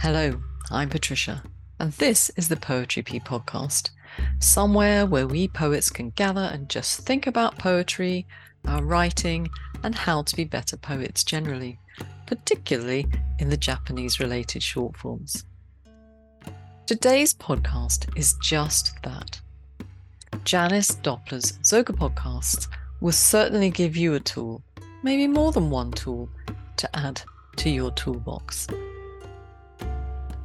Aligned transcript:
Hello, 0.00 0.40
I'm 0.70 0.88
Patricia, 0.90 1.42
and 1.80 1.90
this 1.94 2.30
is 2.36 2.46
the 2.46 2.56
Poetry 2.56 3.02
Pea 3.02 3.18
podcast, 3.18 3.90
somewhere 4.38 5.04
where 5.04 5.26
we 5.26 5.48
poets 5.48 5.90
can 5.90 6.10
gather 6.10 6.48
and 6.52 6.68
just 6.68 7.00
think 7.00 7.26
about 7.26 7.58
poetry, 7.58 8.24
our 8.64 8.80
writing, 8.80 9.48
and 9.82 9.96
how 9.96 10.22
to 10.22 10.36
be 10.36 10.44
better 10.44 10.76
poets 10.76 11.24
generally, 11.24 11.80
particularly 12.26 13.08
in 13.40 13.48
the 13.48 13.56
Japanese 13.56 14.20
related 14.20 14.62
short 14.62 14.96
forms. 14.96 15.44
Today's 16.86 17.34
podcast 17.34 18.16
is 18.16 18.34
just 18.34 18.92
that. 19.02 19.40
Janice 20.44 20.94
Doppler's 20.94 21.58
Zoka 21.64 21.90
podcasts 21.90 22.68
will 23.00 23.10
certainly 23.10 23.68
give 23.68 23.96
you 23.96 24.14
a 24.14 24.20
tool, 24.20 24.62
maybe 25.02 25.26
more 25.26 25.50
than 25.50 25.70
one 25.70 25.90
tool, 25.90 26.28
to 26.76 26.96
add 26.96 27.20
to 27.56 27.68
your 27.68 27.90
toolbox. 27.90 28.68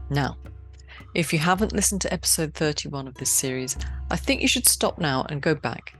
Now, 0.10 0.38
if 1.14 1.32
you 1.32 1.40
haven't 1.40 1.74
listened 1.74 2.02
to 2.02 2.14
episode 2.14 2.54
31 2.54 3.08
of 3.08 3.16
this 3.16 3.30
series, 3.30 3.78
I 4.12 4.16
think 4.18 4.42
you 4.42 4.48
should 4.48 4.68
stop 4.68 4.98
now 5.00 5.26
and 5.30 5.42
go 5.42 5.56
back 5.56 5.96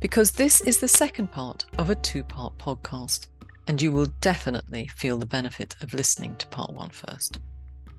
because 0.00 0.32
this 0.32 0.60
is 0.60 0.78
the 0.78 0.88
second 0.88 1.32
part 1.32 1.64
of 1.78 1.90
a 1.90 1.94
two 1.94 2.22
part 2.22 2.56
podcast, 2.58 3.28
and 3.66 3.80
you 3.80 3.92
will 3.92 4.06
definitely 4.20 4.88
feel 4.88 5.18
the 5.18 5.26
benefit 5.26 5.76
of 5.82 5.94
listening 5.94 6.36
to 6.36 6.46
part 6.48 6.72
one 6.72 6.90
first. 6.90 7.38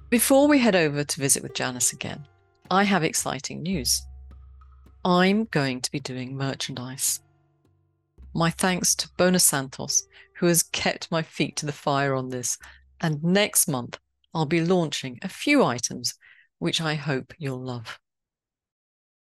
Before 0.10 0.48
we 0.48 0.60
head 0.60 0.76
over 0.76 1.04
to 1.04 1.20
visit 1.20 1.44
with 1.44 1.54
Janice 1.54 1.92
again, 1.92 2.26
I 2.72 2.84
have 2.84 3.04
exciting 3.04 3.64
news. 3.64 4.06
I'm 5.04 5.46
going 5.46 5.82
to 5.82 5.92
be 5.92 6.00
doing 6.00 6.36
merchandise. 6.36 7.22
My 8.34 8.50
thanks 8.50 8.94
to 8.96 9.10
Bona 9.18 9.40
Santos, 9.40 10.08
who 10.36 10.46
has 10.48 10.64
kept 10.64 11.12
my 11.12 11.22
feet 11.22 11.56
to 11.58 11.66
the 11.66 11.72
fire 11.72 12.14
on 12.14 12.30
this, 12.30 12.58
and 13.02 13.24
next 13.24 13.68
month 13.68 13.98
I'll 14.34 14.46
be 14.46 14.64
launching 14.64 15.20
a 15.22 15.30
few 15.30 15.64
items 15.64 16.14
which 16.60 16.82
I 16.82 16.96
hope 16.96 17.34
you'll 17.38 17.64
love. 17.64 18.00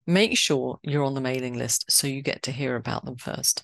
Make 0.06 0.38
sure 0.38 0.80
you're 0.84 1.04
on 1.04 1.14
the 1.14 1.22
mailing 1.22 1.58
list 1.58 1.86
so 1.90 2.08
you 2.08 2.22
get 2.22 2.44
to 2.44 2.52
hear 2.52 2.76
about 2.76 3.06
them 3.06 3.16
first. 3.16 3.64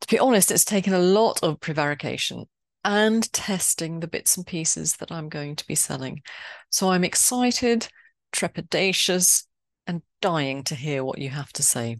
To 0.00 0.06
be 0.08 0.18
honest, 0.18 0.50
it's 0.50 0.64
taken 0.64 0.92
a 0.92 0.98
lot 0.98 1.42
of 1.42 1.60
prevarication 1.60 2.44
and 2.84 3.30
testing 3.32 4.00
the 4.00 4.08
bits 4.08 4.36
and 4.36 4.46
pieces 4.46 4.96
that 4.96 5.10
I'm 5.12 5.28
going 5.28 5.56
to 5.56 5.66
be 5.66 5.74
selling. 5.74 6.22
So 6.70 6.90
I'm 6.90 7.04
excited, 7.04 7.88
trepidatious, 8.32 9.44
and 9.86 10.02
dying 10.20 10.64
to 10.64 10.74
hear 10.74 11.04
what 11.04 11.18
you 11.18 11.30
have 11.30 11.52
to 11.54 11.62
say. 11.62 11.96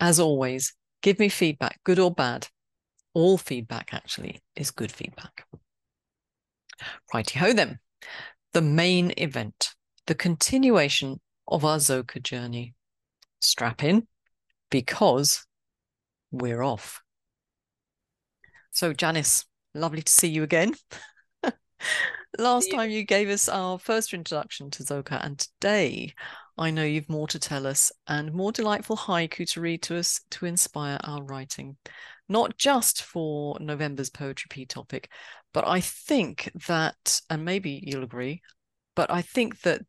As 0.00 0.20
always, 0.20 0.74
give 1.02 1.18
me 1.18 1.28
feedback, 1.28 1.80
good 1.84 1.98
or 1.98 2.12
bad. 2.12 2.48
All 3.14 3.38
feedback, 3.38 3.92
actually, 3.92 4.40
is 4.56 4.70
good 4.70 4.90
feedback. 4.90 5.46
Righty 7.12 7.38
ho, 7.38 7.52
then. 7.52 7.78
The 8.52 8.62
main 8.62 9.12
event, 9.16 9.74
the 10.06 10.14
continuation 10.14 11.20
of 11.48 11.64
our 11.64 11.78
Zoka 11.78 12.22
journey. 12.22 12.74
Strap 13.40 13.84
in 13.84 14.06
because 14.70 15.46
we're 16.30 16.62
off. 16.62 17.02
So, 18.70 18.92
Janice, 18.92 19.44
lovely 19.74 20.02
to 20.02 20.12
see 20.12 20.28
you 20.28 20.42
again. 20.42 20.74
Last 22.38 22.70
time 22.72 22.90
you 22.90 23.04
gave 23.04 23.28
us 23.28 23.48
our 23.48 23.78
first 23.78 24.12
introduction 24.12 24.70
to 24.72 24.82
Zoka, 24.82 25.24
and 25.24 25.38
today 25.38 26.14
I 26.58 26.70
know 26.70 26.82
you've 26.82 27.08
more 27.08 27.28
to 27.28 27.38
tell 27.38 27.66
us 27.66 27.92
and 28.08 28.32
more 28.32 28.50
delightful 28.50 28.96
haiku 28.96 29.50
to 29.52 29.60
read 29.60 29.82
to 29.82 29.96
us 29.96 30.20
to 30.30 30.46
inspire 30.46 30.98
our 31.04 31.22
writing, 31.22 31.76
not 32.28 32.56
just 32.56 33.02
for 33.02 33.58
November's 33.60 34.10
Poetry 34.10 34.48
Pea 34.50 34.66
topic, 34.66 35.10
but 35.52 35.66
I 35.66 35.80
think 35.80 36.50
that, 36.66 37.20
and 37.30 37.44
maybe 37.44 37.82
you'll 37.86 38.04
agree, 38.04 38.42
but 38.96 39.10
I 39.10 39.22
think 39.22 39.60
that 39.62 39.82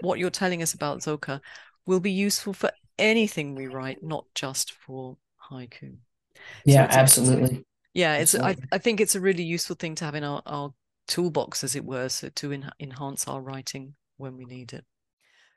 what 0.00 0.18
you're 0.18 0.30
telling 0.30 0.62
us 0.62 0.74
about 0.74 1.00
Zoka 1.00 1.40
will 1.86 2.00
be 2.00 2.10
useful 2.10 2.52
for 2.52 2.70
anything 2.98 3.54
we 3.54 3.66
write, 3.66 4.02
not 4.02 4.24
just 4.34 4.72
for 4.72 5.16
haiku. 5.50 5.96
Yeah, 6.64 6.90
so 6.90 6.98
absolutely. 6.98 7.64
Yeah, 7.94 8.16
it's. 8.16 8.34
Absolutely. 8.34 8.64
I, 8.72 8.76
I 8.76 8.78
think 8.78 9.00
it's 9.00 9.14
a 9.14 9.20
really 9.20 9.42
useful 9.44 9.76
thing 9.76 9.94
to 9.96 10.04
have 10.04 10.14
in 10.14 10.24
our, 10.24 10.42
our 10.46 10.72
toolbox, 11.08 11.62
as 11.62 11.76
it 11.76 11.84
were, 11.84 12.08
so 12.08 12.30
to 12.30 12.52
en- 12.52 12.70
enhance 12.80 13.28
our 13.28 13.40
writing 13.40 13.94
when 14.16 14.36
we 14.36 14.44
need 14.44 14.72
it. 14.72 14.84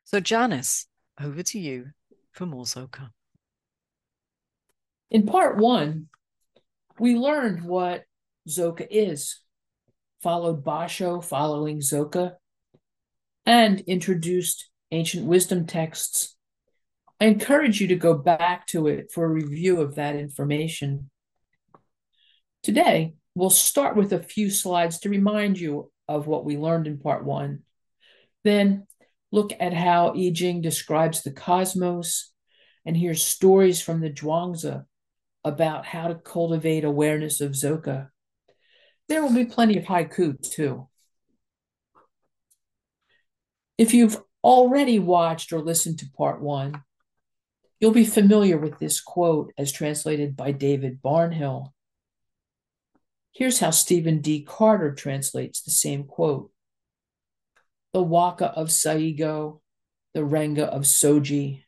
So, 0.04 0.20
Janice, 0.20 0.88
over 1.20 1.42
to 1.44 1.60
you 1.60 1.88
for 2.32 2.46
more 2.46 2.66
Zoka. 2.66 3.10
In 5.10 5.26
part 5.26 5.58
one, 5.58 6.10
we 7.00 7.16
learned 7.16 7.64
what 7.64 8.04
Zoka 8.48 8.86
is, 8.90 9.42
followed 10.22 10.64
Basho 10.64 11.24
following 11.24 11.80
Zoka, 11.80 12.34
and 13.46 13.82
introduced 13.82 14.70
ancient 14.92 15.26
wisdom 15.26 15.66
texts. 15.66 16.36
I 17.20 17.26
encourage 17.26 17.80
you 17.80 17.88
to 17.88 17.96
go 17.96 18.14
back 18.14 18.68
to 18.68 18.88
it 18.88 19.12
for 19.12 19.26
a 19.26 19.30
review 19.30 19.82
of 19.82 19.96
that 19.96 20.16
information. 20.16 21.10
Today, 22.64 23.14
we'll 23.36 23.50
start 23.50 23.96
with 23.96 24.12
a 24.12 24.24
few 24.24 24.50
slides 24.50 25.00
to 25.00 25.10
remind 25.10 25.60
you 25.60 25.92
of 26.08 26.28
what 26.28 26.46
we 26.46 26.58
learned 26.58 26.88
in 26.88 26.98
part 26.98 27.24
one. 27.24 27.64
Then 28.44 28.88
look 29.32 29.54
at 29.60 29.74
how 29.74 30.14
I 30.14 30.32
Ching 30.34 30.62
describes 30.62 31.24
the 31.24 31.32
cosmos 31.32 32.32
and 32.86 32.96
hear 32.96 33.16
stories 33.16 33.82
from 33.82 34.02
the 34.02 34.10
Zhuangzi 34.10 34.86
about 35.46 35.86
how 35.86 36.08
to 36.08 36.16
cultivate 36.16 36.84
awareness 36.84 37.40
of 37.40 37.52
Zoka. 37.52 38.10
There 39.08 39.22
will 39.22 39.34
be 39.34 39.46
plenty 39.46 39.78
of 39.78 39.86
haiku 39.86 40.42
too. 40.42 40.90
If 43.78 43.94
you've 43.94 44.18
already 44.44 44.98
watched 45.00 45.54
or 45.54 45.60
listened 45.60 46.00
to 46.00 46.10
part 46.18 46.42
one, 46.42 46.84
you'll 47.80 47.92
be 47.92 48.06
familiar 48.06 48.58
with 48.58 48.80
this 48.80 49.00
quote 49.00 49.54
as 49.58 49.72
translated 49.72 50.36
by 50.36 50.52
David 50.52 51.02
Barnhill. 51.02 51.72
Here's 53.32 53.60
how 53.60 53.70
Stephen 53.70 54.22
D. 54.22 54.44
Carter 54.44 54.96
translates 54.96 55.62
the 55.62 55.72
same 55.72 56.06
quote 56.06 56.52
The 57.94 58.02
waka 58.02 58.48
of 58.48 58.70
Saigyo, 58.70 59.60
the 60.16 60.22
renga 60.22 60.64
of 60.64 60.84
Sogi, 60.84 61.66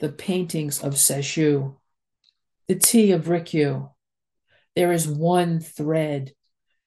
the 0.00 0.08
paintings 0.08 0.82
of 0.82 0.94
Sesshu, 0.94 1.76
the 2.68 2.74
tea 2.74 3.12
of 3.12 3.24
Rikyū. 3.24 3.90
There 4.74 4.92
is 4.92 5.08
one 5.08 5.60
thread 5.60 6.32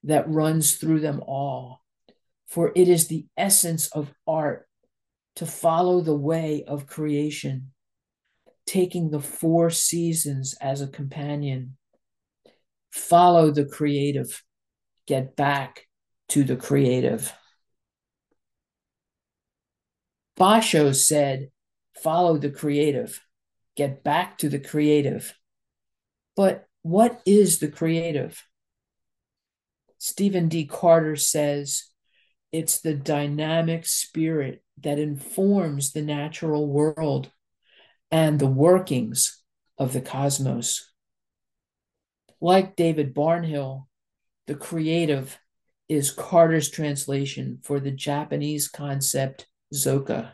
that 0.04 0.30
runs 0.30 0.76
through 0.76 1.00
them 1.00 1.22
all 1.26 1.80
for 2.50 2.72
it 2.76 2.88
is 2.88 3.08
the 3.08 3.28
essence 3.38 3.88
of 3.90 4.12
art 4.28 4.68
to 5.36 5.46
follow 5.46 6.02
the 6.02 6.16
way 6.16 6.64
of 6.68 6.88
creation, 6.88 7.72
taking 8.66 9.12
the 9.12 9.20
four 9.20 9.70
seasons 9.70 10.56
as 10.60 10.82
a 10.82 10.88
companion. 10.88 11.78
Follow 12.92 13.52
the 13.52 13.66
creative, 13.66 14.44
get 15.06 15.36
back 15.36 15.86
to 16.30 16.44
the 16.44 16.56
creative. 16.56 17.32
Basho 20.40 20.96
said, 20.96 21.50
follow 22.02 22.38
the 22.38 22.50
creative, 22.50 23.22
get 23.76 24.04
back 24.04 24.40
to 24.40 24.50
the 24.50 24.60
creative. 24.60 25.36
But 26.40 26.70
what 26.84 27.22
is 27.26 27.60
the 27.60 27.68
creative? 27.68 28.42
Stephen 29.98 30.48
D. 30.48 30.66
Carter 30.66 31.18
says, 31.18 31.88
it's 32.54 32.80
the 32.80 32.94
dynamic 32.94 33.86
spirit 33.86 34.64
that 34.78 35.00
informs 35.00 35.92
the 35.92 36.02
natural 36.02 36.66
world 36.66 37.30
and 38.10 38.40
the 38.40 38.48
workings 38.48 39.44
of 39.78 39.92
the 39.92 40.00
cosmos. 40.00 40.90
Like 42.40 42.78
David 42.78 43.14
Barnhill, 43.14 43.88
the 44.48 44.56
creative 44.56 45.38
is 45.90 46.10
Carter's 46.10 46.70
translation 46.70 47.60
for 47.64 47.82
the 47.82 47.92
Japanese 47.92 48.70
concept 48.70 49.46
Zoka. 49.74 50.32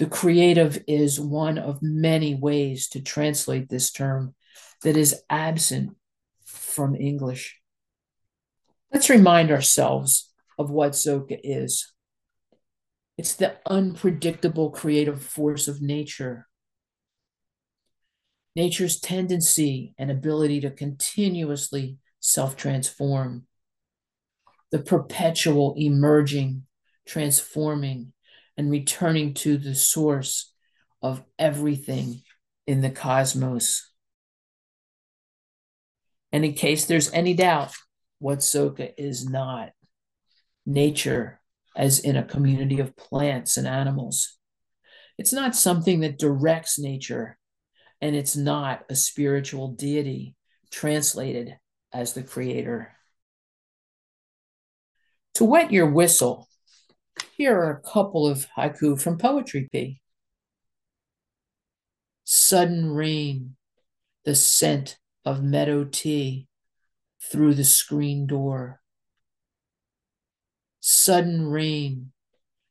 The 0.00 0.06
creative 0.06 0.82
is 0.88 1.20
one 1.20 1.58
of 1.58 1.80
many 1.80 2.34
ways 2.34 2.88
to 2.88 3.00
translate 3.00 3.68
this 3.68 3.92
term 3.92 4.34
that 4.82 4.96
is 4.96 5.22
absent 5.28 5.96
from 6.44 6.94
English. 6.94 7.60
Let's 8.92 9.10
remind 9.10 9.50
ourselves 9.50 10.32
of 10.58 10.70
what 10.70 10.92
Zoka 10.92 11.38
is. 11.42 11.92
It's 13.16 13.34
the 13.34 13.56
unpredictable 13.66 14.70
creative 14.70 15.22
force 15.22 15.68
of 15.68 15.80
nature. 15.80 16.48
Nature's 18.56 19.00
tendency 19.00 19.94
and 19.98 20.10
ability 20.10 20.60
to 20.60 20.70
continuously 20.70 21.98
self 22.20 22.56
transform. 22.56 23.46
The 24.70 24.78
perpetual 24.80 25.74
emerging, 25.76 26.66
transforming, 27.06 28.12
and 28.56 28.70
returning 28.70 29.34
to 29.34 29.56
the 29.56 29.74
source 29.74 30.52
of 31.02 31.22
everything 31.38 32.22
in 32.66 32.80
the 32.80 32.90
cosmos. 32.90 33.90
And 36.34 36.44
in 36.44 36.54
case 36.54 36.86
there's 36.86 37.12
any 37.12 37.32
doubt, 37.32 37.72
what 38.18 38.40
Zoka 38.40 38.92
is 38.98 39.24
not. 39.24 39.70
nature 40.66 41.40
as 41.76 41.98
in 41.98 42.16
a 42.16 42.24
community 42.24 42.80
of 42.80 42.96
plants 42.96 43.56
and 43.56 43.66
animals. 43.66 44.38
It's 45.18 45.32
not 45.32 45.54
something 45.54 46.00
that 46.00 46.18
directs 46.18 46.78
nature, 46.78 47.38
and 48.00 48.14
it's 48.14 48.36
not 48.36 48.84
a 48.88 48.94
spiritual 48.94 49.68
deity 49.68 50.36
translated 50.70 51.56
as 51.92 52.12
the 52.12 52.22
creator. 52.22 52.92
To 55.34 55.44
wet 55.44 55.72
your 55.72 55.90
whistle, 55.90 56.48
here 57.36 57.56
are 57.56 57.70
a 57.70 57.88
couple 57.88 58.26
of 58.26 58.46
haiku 58.56 59.00
from 59.00 59.18
Poetry 59.18 59.68
Pea. 59.70 60.00
Sudden 62.24 62.90
rain, 62.90 63.56
the 64.24 64.34
scent 64.34 64.96
of 65.24 65.42
meadow 65.42 65.84
tea 65.84 66.48
through 67.30 67.54
the 67.54 67.64
screen 67.64 68.26
door. 68.26 68.80
Sudden 70.80 71.46
rain, 71.48 72.12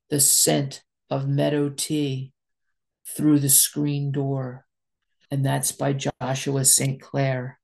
the 0.09 0.19
scent 0.19 0.83
of 1.09 1.27
meadow 1.27 1.69
tea 1.69 2.33
through 3.15 3.39
the 3.39 3.49
screen 3.49 4.11
door. 4.11 4.65
And 5.31 5.43
that's 5.43 5.71
by 5.71 5.93
Joshua 5.93 6.63
St. 6.65 7.01
Clair. 7.01 7.59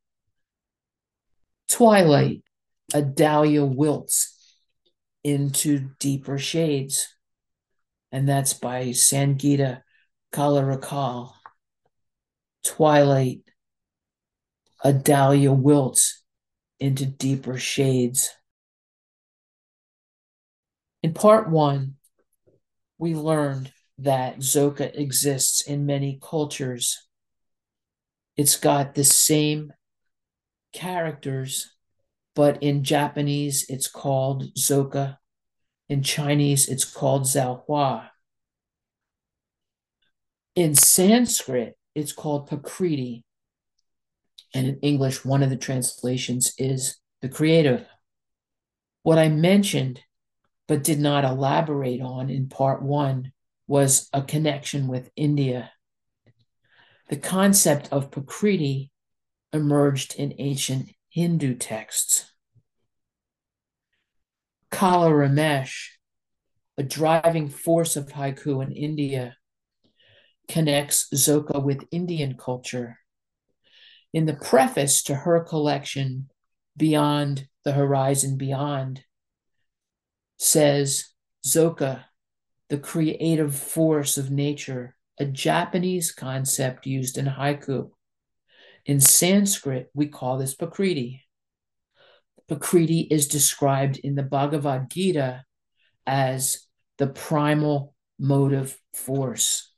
Twilight, 1.67 2.43
a 2.93 3.01
dahlia 3.03 3.63
wilts 3.63 4.55
into 5.23 5.91
deeper 5.99 6.39
shades. 6.39 7.15
And 8.11 8.27
that's 8.27 8.53
by 8.55 8.85
Sangeeta 8.87 9.83
Kalarakal. 10.33 11.33
Twilight, 12.63 13.41
a 14.83 14.93
dahlia 14.93 15.51
wilts 15.51 16.23
into 16.79 17.05
deeper 17.05 17.57
shades. 17.57 18.31
In 21.03 21.13
part 21.13 21.49
one, 21.49 21.95
we 22.97 23.15
learned 23.15 23.71
that 23.97 24.39
Zoka 24.39 24.93
exists 24.97 25.61
in 25.61 25.85
many 25.85 26.19
cultures. 26.21 27.07
It's 28.37 28.57
got 28.57 28.95
the 28.95 29.03
same 29.03 29.73
characters, 30.73 31.75
but 32.35 32.61
in 32.63 32.83
Japanese 32.83 33.65
it's 33.69 33.89
called 33.89 34.53
Zoka. 34.55 35.17
In 35.89 36.03
Chinese 36.03 36.69
it's 36.69 36.85
called 36.85 37.23
Zaohua. 37.23 38.09
In 40.55 40.75
Sanskrit 40.75 41.77
it's 41.95 42.13
called 42.13 42.47
Prakriti. 42.47 43.25
And 44.53 44.67
in 44.67 44.79
English, 44.79 45.23
one 45.23 45.43
of 45.43 45.49
the 45.49 45.57
translations 45.57 46.53
is 46.57 46.97
the 47.21 47.29
creative. 47.29 47.85
What 49.03 49.19
I 49.19 49.29
mentioned 49.29 50.01
but 50.67 50.83
did 50.83 50.99
not 50.99 51.25
elaborate 51.25 51.99
on 51.99 52.29
in 52.29 52.47
part 52.47 52.83
one 52.83 53.31
was 53.67 54.07
a 54.13 54.21
connection 54.21 54.87
with 54.87 55.09
India. 55.15 55.71
The 57.09 57.17
concept 57.17 57.89
of 57.91 58.11
Prakriti 58.11 58.91
emerged 59.51 60.15
in 60.15 60.35
ancient 60.37 60.89
Hindu 61.09 61.55
texts. 61.55 62.31
Kala 64.69 65.09
Ramesh, 65.09 65.87
a 66.77 66.83
driving 66.83 67.49
force 67.49 67.95
of 67.95 68.09
haiku 68.09 68.63
in 68.63 68.71
India, 68.71 69.37
connects 70.47 71.07
Zoka 71.13 71.63
with 71.63 71.87
Indian 71.91 72.35
culture. 72.37 72.99
In 74.13 74.25
the 74.25 74.33
preface 74.33 75.03
to 75.03 75.15
her 75.15 75.43
collection, 75.43 76.29
Beyond 76.75 77.47
the 77.63 77.73
Horizon 77.73 78.37
Beyond, 78.37 79.03
says 80.37 81.09
Zoka, 81.45 82.05
the 82.69 82.77
creative 82.77 83.55
force 83.55 84.17
of 84.17 84.31
nature, 84.31 84.95
a 85.19 85.25
Japanese 85.25 86.11
concept 86.11 86.85
used 86.85 87.17
in 87.17 87.25
haiku. 87.25 87.89
In 88.85 88.99
Sanskrit, 88.99 89.89
we 89.93 90.07
call 90.07 90.37
this 90.37 90.55
Prakriti. 90.55 91.25
Prakriti 92.47 93.01
is 93.01 93.27
described 93.27 93.97
in 93.97 94.15
the 94.15 94.23
Bhagavad 94.23 94.89
Gita 94.89 95.43
as 96.07 96.65
the 96.97 97.07
primal 97.07 97.93
motive 98.17 98.79
force. 98.93 99.68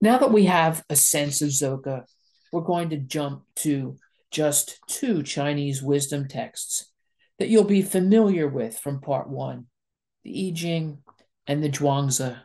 Now 0.00 0.18
that 0.18 0.32
we 0.32 0.44
have 0.44 0.84
a 0.88 0.96
sense 0.96 1.42
of 1.42 1.48
Zoka, 1.48 2.04
we're 2.52 2.60
going 2.60 2.90
to 2.90 2.96
jump 2.96 3.42
to 3.56 3.96
just 4.30 4.78
two 4.86 5.22
Chinese 5.22 5.82
wisdom 5.82 6.28
texts 6.28 6.92
that 7.38 7.48
you'll 7.48 7.64
be 7.64 7.82
familiar 7.82 8.46
with 8.46 8.78
from 8.78 9.00
part 9.00 9.28
one 9.28 9.66
the 10.24 10.48
I 10.48 10.52
Ching 10.54 10.98
and 11.46 11.62
the 11.62 11.68
Zhuangzi. 11.68 12.38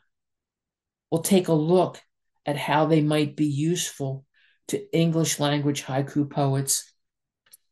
We'll 1.11 1.21
take 1.21 1.47
a 1.47 1.53
look 1.53 2.01
at 2.45 2.57
how 2.57 2.85
they 2.85 3.01
might 3.01 3.35
be 3.35 3.45
useful 3.45 4.25
to 4.69 4.97
English 4.97 5.39
language 5.39 5.83
haiku 5.83 6.29
poets 6.29 6.91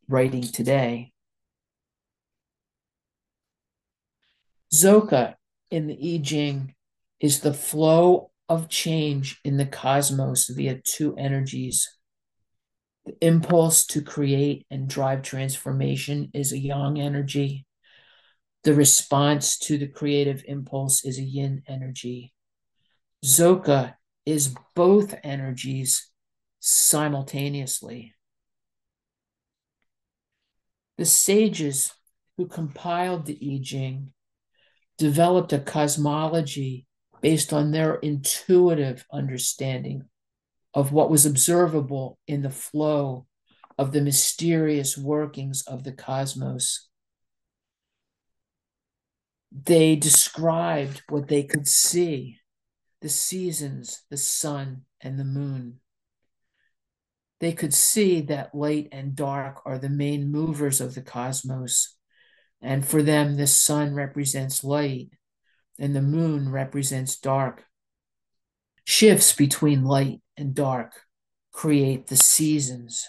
writing 0.07 0.43
today. 0.43 1.13
Zoka 4.73 5.35
in 5.69 5.87
the 5.87 6.15
I 6.15 6.21
Ching 6.23 6.75
is 7.19 7.39
the 7.39 7.53
flow 7.53 8.30
of 8.51 8.67
change 8.67 9.39
in 9.45 9.55
the 9.55 9.65
cosmos 9.65 10.49
via 10.49 10.75
two 10.83 11.15
energies 11.15 11.87
the 13.05 13.15
impulse 13.25 13.85
to 13.87 14.01
create 14.01 14.65
and 14.69 14.87
drive 14.87 15.23
transformation 15.23 16.29
is 16.33 16.51
a 16.51 16.59
yang 16.59 16.99
energy. 16.99 17.65
The 18.63 18.73
response 18.73 19.57
to 19.59 19.77
the 19.77 19.87
creative 19.87 20.43
impulse 20.45 21.03
is 21.03 21.17
a 21.17 21.23
yin 21.23 21.63
energy. 21.67 22.33
Zoka 23.25 23.95
is 24.25 24.53
both 24.75 25.15
energies 25.23 26.11
simultaneously. 26.59 28.13
The 30.99 31.05
sages 31.05 31.91
who 32.37 32.47
compiled 32.47 33.25
the 33.25 33.39
I 33.41 33.63
Ching 33.63 34.13
developed 34.99 35.53
a 35.53 35.59
cosmology 35.59 36.85
based 37.21 37.53
on 37.53 37.71
their 37.71 37.95
intuitive 37.95 39.05
understanding 39.11 40.03
of 40.73 40.91
what 40.91 41.09
was 41.09 41.25
observable 41.25 42.17
in 42.27 42.41
the 42.41 42.49
flow 42.49 43.25
of 43.77 43.91
the 43.91 44.01
mysterious 44.01 44.97
workings 44.97 45.61
of 45.63 45.83
the 45.83 45.91
cosmos. 45.91 46.87
They 49.51 49.95
described 49.95 51.03
what 51.09 51.27
they 51.27 51.43
could 51.43 51.67
see 51.67 52.37
the 53.01 53.09
seasons, 53.09 54.03
the 54.09 54.17
sun, 54.17 54.83
and 55.01 55.19
the 55.19 55.25
moon. 55.25 55.79
They 57.39 57.51
could 57.51 57.73
see 57.73 58.21
that 58.21 58.53
light 58.53 58.89
and 58.91 59.15
dark 59.15 59.61
are 59.65 59.79
the 59.79 59.89
main 59.89 60.31
movers 60.31 60.79
of 60.79 60.93
the 60.93 61.01
cosmos. 61.01 61.97
And 62.61 62.85
for 62.85 63.01
them, 63.01 63.35
the 63.35 63.47
sun 63.47 63.95
represents 63.95 64.63
light 64.63 65.09
and 65.79 65.95
the 65.95 66.01
moon 66.01 66.51
represents 66.51 67.17
dark. 67.17 67.65
Shifts 68.83 69.33
between 69.33 69.83
light 69.85 70.21
and 70.37 70.53
dark 70.53 70.93
create 71.51 72.07
the 72.07 72.15
seasons. 72.15 73.07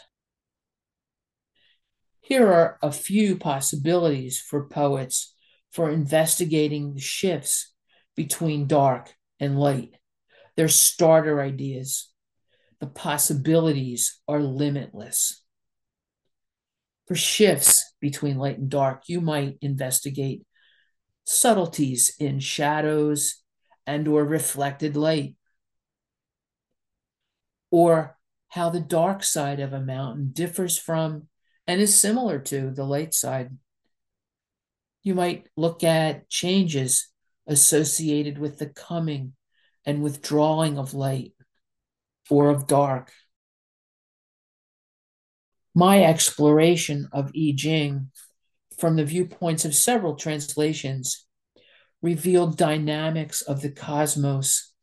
Here 2.20 2.46
are 2.52 2.78
a 2.82 2.92
few 2.92 3.36
possibilities 3.36 4.40
for 4.40 4.68
poets 4.68 5.34
for 5.70 5.90
investigating 5.90 6.94
the 6.94 7.00
shifts 7.00 7.72
between 8.14 8.66
dark 8.66 9.14
and 9.40 9.58
light. 9.58 9.96
They're 10.56 10.68
starter 10.68 11.40
ideas. 11.40 12.10
The 12.80 12.86
possibilities 12.86 14.20
are 14.28 14.40
limitless. 14.40 15.42
For 17.06 17.14
shifts 17.14 17.94
between 18.00 18.38
light 18.38 18.58
and 18.58 18.68
dark, 18.68 19.04
you 19.08 19.20
might 19.20 19.58
investigate 19.60 20.42
subtleties 21.32 22.14
in 22.18 22.38
shadows 22.38 23.42
and 23.86 24.06
or 24.06 24.24
reflected 24.24 24.96
light 24.96 25.36
or 27.70 28.16
how 28.48 28.68
the 28.68 28.80
dark 28.80 29.24
side 29.24 29.58
of 29.58 29.72
a 29.72 29.80
mountain 29.80 30.30
differs 30.32 30.78
from 30.78 31.26
and 31.66 31.80
is 31.80 31.98
similar 31.98 32.38
to 32.38 32.70
the 32.70 32.84
light 32.84 33.14
side. 33.14 33.56
You 35.02 35.14
might 35.14 35.46
look 35.56 35.82
at 35.82 36.28
changes 36.28 37.08
associated 37.46 38.38
with 38.38 38.58
the 38.58 38.66
coming 38.66 39.32
and 39.84 40.02
withdrawing 40.02 40.78
of 40.78 40.94
light 40.94 41.32
or 42.30 42.50
of 42.50 42.66
dark. 42.66 43.10
My 45.74 46.04
exploration 46.04 47.08
of 47.10 47.32
I 47.34 47.54
Ching 47.56 48.10
from 48.82 48.96
the 48.96 49.04
viewpoints 49.04 49.64
of 49.64 49.76
several 49.76 50.16
translations 50.16 51.24
revealed 52.02 52.56
dynamics 52.56 53.40
of 53.40 53.62
the 53.62 53.70
cosmos 53.70 54.74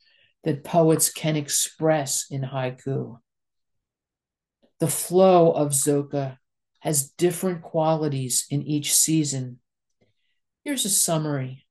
that 0.46 0.63
poets 0.63 1.12
can 1.12 1.36
express 1.36 2.25
in 2.32 2.41
haiku. 2.41 3.20
The 4.79 4.88
flow 4.88 5.51
of 5.51 5.72
Zoka 5.72 6.38
has 6.79 7.10
different 7.10 7.62
qualities 7.62 8.46
in 8.50 8.63
each 8.63 8.94
season. 8.94 9.60
Here's 10.63 10.86
a 10.86 10.89
summary 10.89 11.65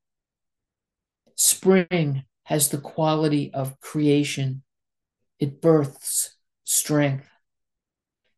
Spring 1.34 2.24
has 2.42 2.68
the 2.68 2.76
quality 2.76 3.54
of 3.54 3.80
creation, 3.80 4.64
it 5.40 5.62
births 5.62 6.36
strength. 6.64 7.26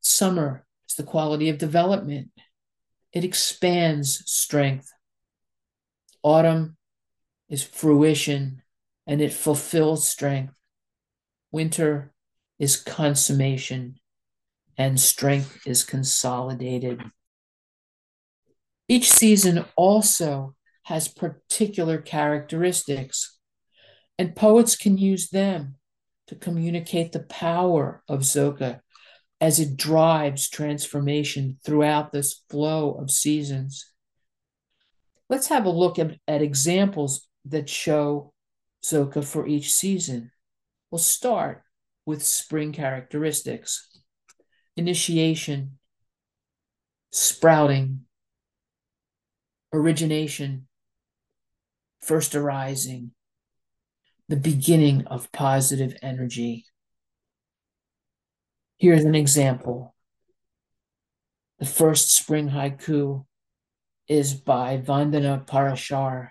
Summer 0.00 0.64
is 0.88 0.94
the 0.94 1.02
quality 1.02 1.49
of 1.49 1.59
development, 1.59 2.30
it 3.12 3.25
expands 3.25 4.23
strength. 4.31 4.93
Autumn 6.23 6.76
is 7.49 7.62
fruition 7.62 8.62
and 9.07 9.21
it 9.21 9.33
fulfills 9.33 10.09
strength. 10.09 10.55
Winter 11.50 12.12
is 12.59 12.76
consummation 12.76 13.97
and 14.76 15.00
strength 15.00 15.67
is 15.67 15.85
consolidated. 15.85 17.02
Each 18.88 19.11
season 19.11 19.64
also 19.76 20.55
has 20.85 21.07
particular 21.07 21.99
characteristics, 21.99 23.38
and 24.19 24.35
poets 24.35 24.75
can 24.76 24.99
use 24.99 25.29
them 25.31 25.76
to 26.26 26.35
communicate 26.35 27.12
the 27.12 27.21
power 27.21 28.02
of 28.09 28.21
Zoka 28.21 28.81
as 29.40 29.59
it 29.59 29.76
drives 29.76 30.49
transformation 30.49 31.59
throughout 31.64 32.12
this 32.12 32.42
flow 32.50 32.92
of 32.92 33.11
seasons. 33.11 33.90
Let's 35.28 35.49
have 35.49 35.64
a 35.64 35.70
look 35.70 35.99
at, 35.99 36.16
at 36.28 36.42
examples 36.42 37.26
that 37.47 37.68
show 37.68 38.32
Zoka 38.85 39.25
for 39.25 39.47
each 39.47 39.73
season. 39.73 40.30
We'll 40.90 40.99
start 40.99 41.62
with 42.04 42.25
spring 42.25 42.73
characteristics 42.73 43.87
initiation, 44.76 45.78
sprouting, 47.12 48.00
origination, 49.73 50.66
first 52.00 52.35
arising, 52.35 53.12
the 54.28 54.37
beginning 54.37 55.06
of 55.06 55.30
positive 55.32 55.94
energy. 56.02 56.64
Here's 58.80 59.04
an 59.04 59.14
example. 59.14 59.94
The 61.58 61.66
first 61.66 62.14
spring 62.14 62.49
haiku 62.49 63.26
is 64.08 64.32
by 64.32 64.78
Vandana 64.78 65.46
Parashar, 65.46 66.30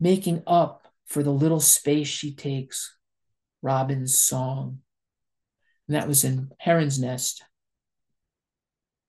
making 0.00 0.42
up 0.44 0.88
for 1.06 1.22
the 1.22 1.30
little 1.30 1.60
space 1.60 2.08
she 2.08 2.34
takes, 2.34 2.96
Robin's 3.62 4.18
song. 4.18 4.80
And 5.86 5.94
that 5.94 6.08
was 6.08 6.24
in 6.24 6.50
Heron's 6.58 6.98
Nest. 6.98 7.44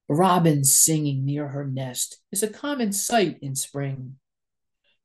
Robin 0.08 0.62
singing 0.62 1.24
near 1.24 1.48
her 1.48 1.66
nest 1.66 2.20
is 2.30 2.44
a 2.44 2.48
common 2.48 2.92
sight 2.92 3.38
in 3.42 3.56
spring. 3.56 4.14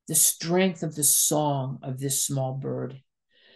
The 0.07 0.13
strength 0.13 0.83
of 0.83 0.93
the 0.93 1.03
song 1.03 1.79
of 1.81 1.99
this 1.99 2.23
small 2.23 2.53
bird 2.53 3.01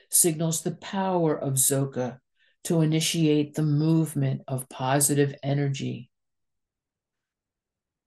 signals 0.10 0.64
the 0.64 0.72
power 0.72 1.38
of 1.38 1.60
Zoka 1.60 2.22
to 2.66 2.82
initiate 2.82 3.54
the 3.54 3.64
movement 3.64 4.42
of 4.48 4.70
positive 4.70 5.36
energy, 5.44 6.10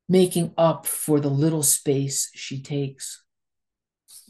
making 0.09 0.53
up 0.59 0.87
for 0.87 1.21
the 1.21 1.31
little 1.31 1.63
space 1.63 2.31
she 2.35 2.61
takes. 2.61 3.25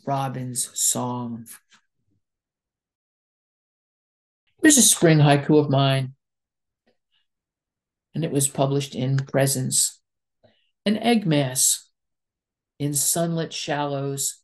Robin's 0.07 0.71
song. 0.79 1.47
Here's 4.63 4.79
a 4.79 4.83
spring 4.83 5.19
haiku 5.19 5.59
of 5.59 5.71
mine, 5.71 6.15
and 8.15 8.25
it 8.25 8.31
was 8.31 8.49
published 8.49 8.95
in 8.95 9.19
Presence. 9.19 10.01
An 10.85 10.97
egg 10.99 11.27
mass 11.27 11.91
in 12.79 12.95
sunlit 12.95 13.53
shallows, 13.53 14.43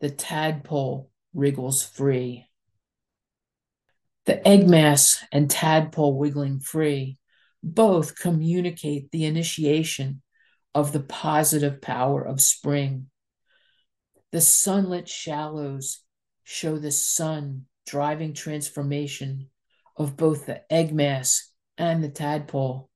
the 0.00 0.10
tadpole 0.10 1.10
wriggles 1.34 1.82
free. 1.82 2.45
The 4.26 4.46
egg 4.46 4.68
mass 4.68 5.24
and 5.30 5.48
tadpole 5.48 6.18
wiggling 6.18 6.60
free 6.60 7.18
both 7.62 8.18
communicate 8.18 9.10
the 9.10 9.24
initiation 9.24 10.22
of 10.74 10.92
the 10.92 11.00
positive 11.00 11.80
power 11.80 12.22
of 12.22 12.40
spring. 12.40 13.06
The 14.32 14.40
sunlit 14.40 15.08
shallows 15.08 16.00
show 16.42 16.78
the 16.78 16.90
sun 16.90 17.66
driving 17.86 18.34
transformation 18.34 19.48
of 19.96 20.16
both 20.16 20.46
the 20.46 20.70
egg 20.72 20.92
mass 20.92 21.52
and 21.78 22.02
the 22.02 22.08
tadpole. 22.08 22.90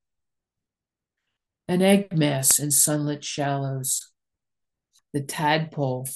An 1.67 1.81
egg 1.81 2.15
mass 2.15 2.59
in 2.59 2.71
sunlit 2.71 3.23
shallows. 3.23 4.11
The 5.13 5.21
tadpole 5.21 6.07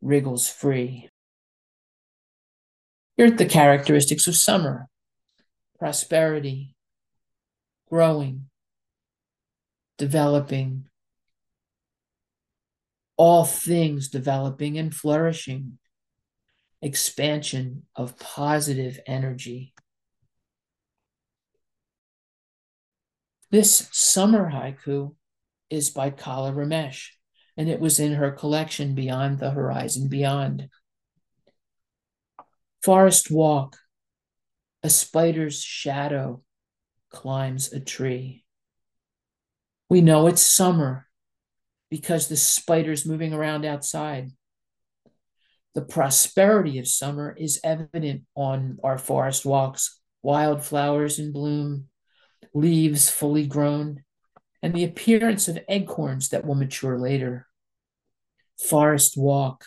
wriggles 0.00 0.48
free. 0.48 1.10
Here 3.20 3.26
are 3.26 3.32
the 3.32 3.44
characteristics 3.44 4.26
of 4.28 4.34
summer 4.34 4.88
prosperity, 5.78 6.74
growing, 7.90 8.46
developing, 9.98 10.86
all 13.18 13.44
things 13.44 14.08
developing 14.08 14.78
and 14.78 14.94
flourishing, 14.94 15.76
expansion 16.80 17.82
of 17.94 18.18
positive 18.18 18.98
energy. 19.06 19.74
This 23.50 23.86
summer 23.92 24.50
haiku 24.50 25.14
is 25.68 25.90
by 25.90 26.08
Kala 26.08 26.52
Ramesh, 26.52 27.08
and 27.58 27.68
it 27.68 27.80
was 27.80 28.00
in 28.00 28.14
her 28.14 28.30
collection 28.30 28.94
Beyond 28.94 29.40
the 29.40 29.50
Horizon 29.50 30.08
Beyond. 30.08 30.70
Forest 32.82 33.30
walk, 33.30 33.76
a 34.82 34.88
spider's 34.88 35.62
shadow 35.62 36.42
climbs 37.10 37.74
a 37.74 37.80
tree. 37.80 38.44
We 39.90 40.00
know 40.00 40.28
it's 40.28 40.40
summer 40.40 41.06
because 41.90 42.28
the 42.28 42.38
spider's 42.38 43.04
moving 43.04 43.34
around 43.34 43.66
outside. 43.66 44.30
The 45.74 45.82
prosperity 45.82 46.78
of 46.78 46.88
summer 46.88 47.36
is 47.38 47.60
evident 47.62 48.22
on 48.34 48.78
our 48.82 48.96
forest 48.96 49.44
walks, 49.44 50.00
wildflowers 50.22 51.18
in 51.18 51.32
bloom, 51.32 51.88
leaves 52.54 53.10
fully 53.10 53.46
grown, 53.46 54.04
and 54.62 54.72
the 54.72 54.84
appearance 54.84 55.48
of 55.48 55.58
acorns 55.68 56.30
that 56.30 56.46
will 56.46 56.54
mature 56.54 56.98
later. 56.98 57.46
Forest 58.58 59.18
walk, 59.18 59.66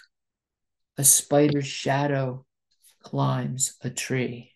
a 0.98 1.04
spider's 1.04 1.68
shadow 1.68 2.46
climbs 3.04 3.76
a 3.82 3.90
tree. 3.90 4.52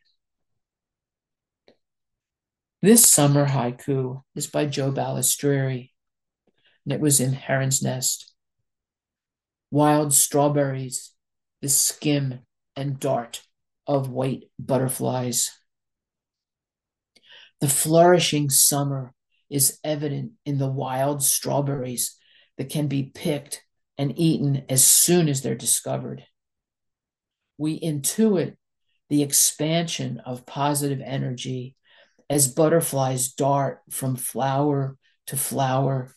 This 2.81 3.05
summer 3.05 3.47
haiku 3.47 4.23
is 4.35 4.47
by 4.47 4.65
Joe 4.65 4.91
Balistreri, 4.91 5.91
and 6.85 6.93
it 6.93 6.99
was 6.99 7.19
in 7.19 7.33
Heron's 7.33 7.81
Nest. 7.81 8.33
Wild 9.69 10.13
strawberries, 10.13 11.11
the 11.61 11.69
skim 11.69 12.39
and 12.75 12.99
dart 12.99 13.41
of 13.85 14.09
white 14.09 14.45
butterflies. 14.59 15.51
The 17.59 17.67
flourishing 17.67 18.49
summer 18.49 19.13
is 19.49 19.79
evident 19.83 20.33
in 20.45 20.57
the 20.57 20.69
wild 20.69 21.23
strawberries 21.23 22.15
that 22.57 22.69
can 22.69 22.87
be 22.87 23.03
picked 23.03 23.63
and 23.97 24.17
eaten 24.17 24.63
as 24.69 24.85
soon 24.85 25.27
as 25.27 25.41
they're 25.41 25.55
discovered. 25.55 26.23
We 27.57 27.79
intuit 27.79 28.55
the 29.09 29.23
expansion 29.23 30.19
of 30.25 30.45
positive 30.45 31.01
energy 31.03 31.75
as 32.29 32.47
butterflies 32.47 33.33
dart 33.33 33.81
from 33.89 34.15
flower 34.15 34.97
to 35.27 35.37
flower 35.37 36.13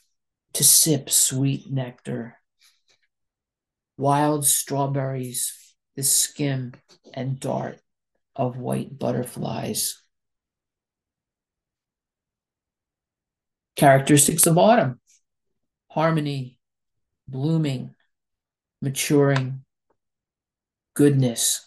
to 0.54 0.64
sip 0.64 1.10
sweet 1.10 1.70
nectar. 1.70 2.36
Wild 3.96 4.46
strawberries, 4.46 5.54
the 5.94 6.02
skim 6.02 6.72
and 7.14 7.38
dart 7.38 7.80
of 8.34 8.56
white 8.56 8.98
butterflies. 8.98 10.02
Characteristics 13.76 14.46
of 14.46 14.58
autumn 14.58 15.00
harmony, 15.90 16.56
blooming, 17.26 17.94
maturing, 18.80 19.64
goodness, 21.00 21.66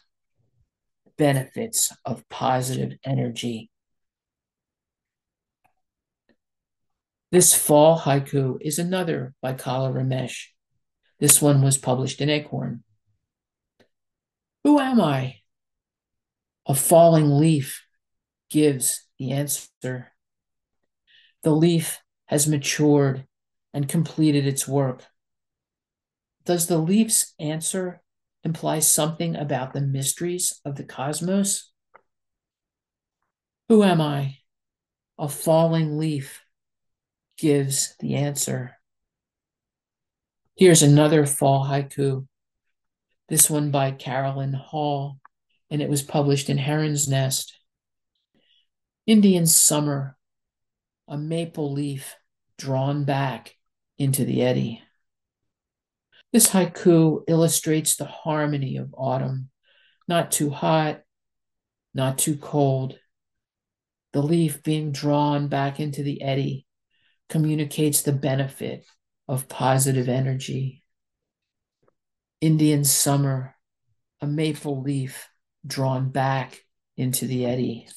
benefits 1.17 1.91
of 2.05 2.29
positive 2.29 2.99
energy. 3.03 3.71
This 7.31 7.55
fall 7.55 7.97
haiku 7.97 8.57
is 8.61 8.77
another 8.77 9.33
by 9.41 9.53
Kala 9.53 9.91
Ramesh. 9.91 10.49
This 11.19 11.41
one 11.41 11.63
was 11.63 11.79
published 11.79 12.21
in 12.21 12.29
Acorn. 12.29 12.83
Who 14.65 14.79
am 14.79 15.01
I? 15.01 15.37
A 16.67 16.75
falling 16.75 17.31
leaf 17.39 17.83
gives 18.51 19.07
the 19.17 19.31
answer. 19.31 20.11
The 21.41 21.55
leaf 21.55 21.97
has 22.27 22.47
matured 22.47 23.25
and 23.73 23.89
completed 23.89 24.45
its 24.45 24.67
work. 24.67 25.01
Does 26.45 26.67
the 26.67 26.77
leaf's 26.77 27.33
answer 27.39 28.02
imply 28.43 28.79
something 28.79 29.35
about 29.35 29.73
the 29.73 29.81
mysteries 29.81 30.59
of 30.65 30.75
the 30.75 30.83
cosmos? 30.83 31.71
Who 33.69 33.83
am 33.83 34.01
I? 34.01 34.37
A 35.17 35.29
falling 35.29 35.97
leaf 35.97 36.41
gives 37.37 37.95
the 37.99 38.15
answer. 38.15 38.75
Here's 40.55 40.83
another 40.83 41.25
fall 41.25 41.65
haiku, 41.65 42.27
this 43.27 43.49
one 43.49 43.71
by 43.71 43.91
Carolyn 43.91 44.53
Hall, 44.53 45.19
and 45.71 45.81
it 45.81 45.89
was 45.89 46.03
published 46.03 46.49
in 46.49 46.59
Heron's 46.59 47.07
Nest. 47.07 47.57
Indian 49.07 49.47
summer, 49.47 50.15
a 51.07 51.17
maple 51.17 51.73
leaf 51.73 52.15
drawn 52.57 53.03
back 53.03 53.55
into 53.97 54.25
the 54.25 54.43
eddy. 54.43 54.82
This 56.33 56.49
haiku 56.49 57.23
illustrates 57.27 57.95
the 57.95 58.05
harmony 58.05 58.77
of 58.77 58.93
autumn, 58.97 59.51
not 60.07 60.31
too 60.31 60.49
hot, 60.49 61.01
not 61.93 62.17
too 62.17 62.37
cold. 62.37 62.97
The 64.13 64.23
leaf 64.23 64.63
being 64.63 64.91
drawn 64.91 65.47
back 65.47 65.79
into 65.79 66.01
the 66.01 66.23
eddy 66.23 66.65
communicates 67.29 68.01
the 68.01 68.13
benefit 68.13 68.83
of 69.27 69.47
positive 69.47 70.09
energy. 70.09 70.83
Indian 72.41 72.83
summer, 72.83 73.55
a 74.19 74.25
maple 74.25 74.81
leaf 74.81 75.29
drawn 75.65 76.09
back 76.09 76.65
into 76.97 77.27
the 77.27 77.45
eddy. 77.45 77.87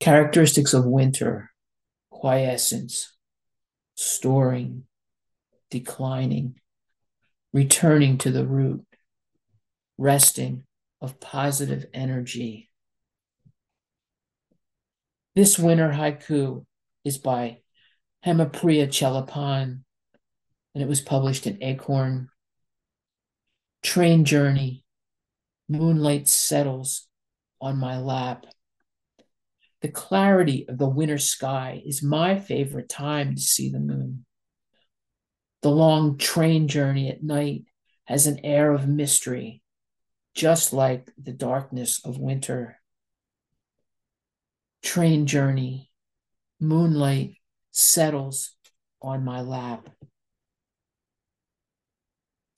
Characteristics 0.00 0.74
of 0.74 0.84
winter 0.84 1.52
quiescence, 2.10 3.16
storing, 3.94 4.86
declining, 5.70 6.58
returning 7.52 8.18
to 8.18 8.30
the 8.30 8.46
root, 8.46 8.84
resting 9.98 10.64
of 11.00 11.20
positive 11.20 11.86
energy. 11.92 12.70
This 15.34 15.58
winter 15.58 15.90
haiku 15.90 16.64
is 17.04 17.18
by 17.18 17.58
Hemapriya 18.24 18.88
Chellappan, 18.88 19.80
and 20.74 20.82
it 20.82 20.88
was 20.88 21.00
published 21.00 21.46
in 21.46 21.62
Acorn. 21.62 22.28
Train 23.82 24.24
journey, 24.24 24.84
moonlight 25.68 26.28
settles 26.28 27.06
on 27.60 27.76
my 27.76 27.98
lap. 27.98 28.46
The 29.82 29.88
clarity 29.88 30.66
of 30.68 30.78
the 30.78 30.88
winter 30.88 31.18
sky 31.18 31.82
is 31.84 32.02
my 32.02 32.38
favorite 32.38 32.88
time 32.88 33.34
to 33.34 33.40
see 33.40 33.70
the 33.70 33.80
moon. 33.80 34.24
The 35.64 35.70
long 35.70 36.18
train 36.18 36.68
journey 36.68 37.08
at 37.08 37.22
night 37.22 37.64
has 38.04 38.26
an 38.26 38.38
air 38.44 38.74
of 38.74 38.86
mystery, 38.86 39.62
just 40.34 40.74
like 40.74 41.10
the 41.16 41.32
darkness 41.32 42.04
of 42.04 42.18
winter. 42.18 42.82
Train 44.82 45.26
journey, 45.26 45.90
moonlight 46.60 47.36
settles 47.70 48.50
on 49.00 49.24
my 49.24 49.40
lap. 49.40 49.88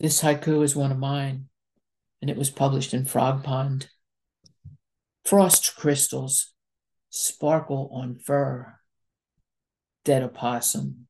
This 0.00 0.20
haiku 0.22 0.64
is 0.64 0.74
one 0.74 0.90
of 0.90 0.98
mine, 0.98 1.48
and 2.20 2.28
it 2.28 2.36
was 2.36 2.50
published 2.50 2.92
in 2.92 3.04
Frogpond. 3.04 3.86
Frost 5.24 5.76
crystals 5.76 6.54
sparkle 7.10 7.88
on 7.92 8.16
fur. 8.16 8.80
Dead 10.04 10.24
opossum. 10.24 11.06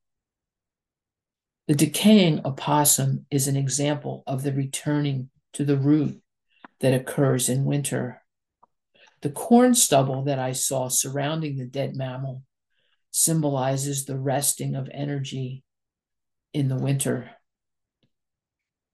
The 1.69 1.75
decaying 1.75 2.47
opossum 2.47 3.27
is 3.29 3.49
an 3.49 3.57
example 3.57 4.23
of 4.27 4.45
the 4.45 4.53
returning 4.53 5.31
to 5.55 5.65
the 5.65 5.77
root 5.77 6.23
that 6.81 6.95
occurs 6.95 7.49
in 7.49 7.65
winter. 7.65 8.23
The 9.23 9.31
corn 9.31 9.75
stubble 9.75 10.23
that 10.25 10.39
I 10.39 10.53
saw 10.53 10.89
surrounding 10.89 11.57
the 11.57 11.67
dead 11.67 11.97
mammal 11.97 12.45
symbolizes 13.11 14.05
the 14.05 14.19
resting 14.19 14.77
of 14.77 14.89
energy 14.93 15.65
in 16.53 16.69
the 16.69 16.77
winter. 16.77 17.33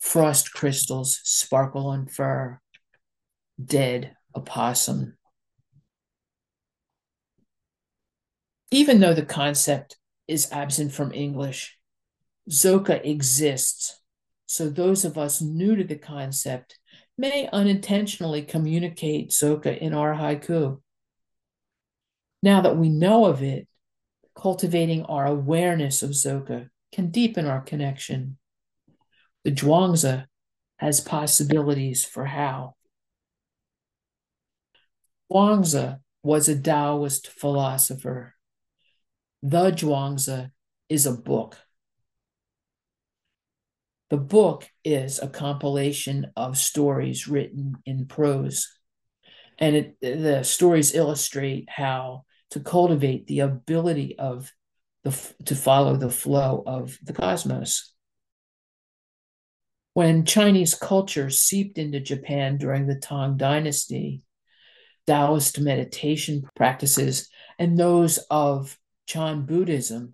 Frost 0.01 0.53
crystals 0.53 1.21
sparkle 1.25 1.89
on 1.89 2.07
fur, 2.07 2.59
dead 3.63 4.17
opossum. 4.35 5.19
Even 8.71 9.01
though 9.01 9.13
the 9.13 9.27
concept 9.27 9.99
is 10.27 10.51
absent 10.51 10.93
from 10.93 11.13
English, 11.13 11.77
Zoka 12.51 13.05
exists. 13.05 14.01
So 14.47 14.69
those 14.69 15.05
of 15.05 15.17
us 15.17 15.41
new 15.41 15.77
to 15.77 15.85
the 15.85 15.97
concept 15.97 16.79
may 17.17 17.49
unintentionally 17.53 18.43
communicate 18.43 19.31
Zoka 19.31 19.77
in 19.77 19.95
our 19.95 20.15
haiku. 20.15 20.81
Now 22.43 22.61
that 22.63 22.77
we 22.77 22.89
know 22.89 23.27
of 23.27 23.43
it, 23.43 23.69
cultivating 24.35 25.05
our 25.05 25.27
awareness 25.27 26.03
of 26.03 26.11
Zoka 26.11 26.69
can 26.93 27.11
deepen 27.11 27.47
our 27.47 27.61
connection. 27.61 28.39
The 29.45 29.53
Zhuangzi 29.53 30.27
has 30.79 31.01
possibilities 31.01 32.05
for 32.05 32.25
how. 32.27 32.75
Zhuangzi 35.33 35.99
was 36.23 36.49
a 36.49 36.59
Taoist 36.59 37.29
philosopher. 37.29 38.35
The 39.43 39.71
Zhuangzi 39.71 40.51
is 40.89 41.07
a 41.07 41.13
book. 41.13 41.59
The 44.13 44.19
book 44.19 44.69
is 44.85 45.21
a 45.21 45.27
compilation 45.27 46.33
of 46.37 46.59
stories 46.59 47.29
written 47.29 47.77
in 47.87 48.05
prose. 48.05 48.71
And 49.59 49.75
it, 49.75 50.01
the 50.03 50.43
stories 50.43 50.95
illustrate 50.95 51.71
how 51.71 52.27
to 52.51 52.61
cultivate 52.61 53.27
the 53.27 53.41
ability 53.41 54.19
of 54.19 54.53
the 55.03 55.19
to 55.47 55.55
follow 55.55 55.97
the 55.97 56.11
flow 56.11 56.63
of 56.67 56.99
the 57.03 57.15
cosmos. 57.15 57.95
When 59.95 60.27
Chinese 60.27 60.75
culture 60.75 61.31
seeped 61.31 61.79
into 61.79 61.99
Japan 61.99 62.59
during 62.59 62.89
the 62.89 62.97
Tang 62.97 63.39
Dynasty, 63.39 64.21
Taoist 65.07 65.59
meditation 65.59 66.43
practices 66.55 67.31
and 67.59 67.79
those 67.79 68.19
of 68.31 68.79
Chan 69.07 69.47
Buddhism 69.47 70.13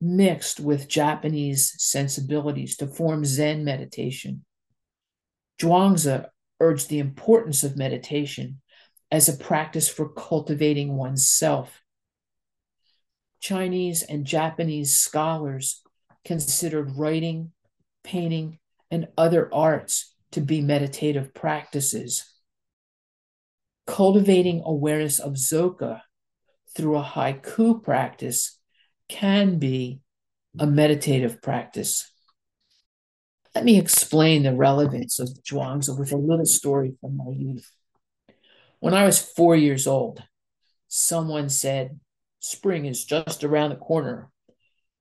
mixed 0.00 0.60
with 0.60 0.88
Japanese 0.88 1.74
sensibilities 1.78 2.76
to 2.76 2.86
form 2.86 3.24
Zen 3.24 3.64
meditation. 3.64 4.44
Zhuangzi 5.60 6.26
urged 6.58 6.88
the 6.88 6.98
importance 6.98 7.64
of 7.64 7.76
meditation 7.76 8.60
as 9.10 9.28
a 9.28 9.36
practice 9.36 9.88
for 9.88 10.08
cultivating 10.08 10.96
oneself. 10.96 11.82
Chinese 13.40 14.02
and 14.02 14.24
Japanese 14.24 14.98
scholars 14.98 15.82
considered 16.24 16.96
writing, 16.96 17.52
painting, 18.04 18.58
and 18.90 19.08
other 19.16 19.52
arts 19.52 20.14
to 20.32 20.40
be 20.40 20.60
meditative 20.60 21.34
practices. 21.34 22.24
Cultivating 23.86 24.62
awareness 24.64 25.18
of 25.18 25.32
Zoka 25.32 26.02
through 26.74 26.98
a 26.98 27.02
haiku 27.02 27.82
practice 27.82 28.59
can 29.10 29.58
be 29.58 30.00
a 30.58 30.66
meditative 30.66 31.42
practice. 31.42 32.10
Let 33.54 33.64
me 33.64 33.78
explain 33.78 34.44
the 34.44 34.54
relevance 34.54 35.18
of 35.18 35.28
Zhuangzi 35.42 35.98
with 35.98 36.12
a 36.12 36.16
little 36.16 36.46
story 36.46 36.94
from 37.00 37.16
my 37.16 37.30
youth. 37.36 37.68
When 38.78 38.94
I 38.94 39.04
was 39.04 39.20
four 39.20 39.56
years 39.56 39.86
old, 39.86 40.22
someone 40.88 41.48
said, 41.50 41.98
Spring 42.38 42.86
is 42.86 43.04
just 43.04 43.44
around 43.44 43.70
the 43.70 43.76
corner. 43.76 44.30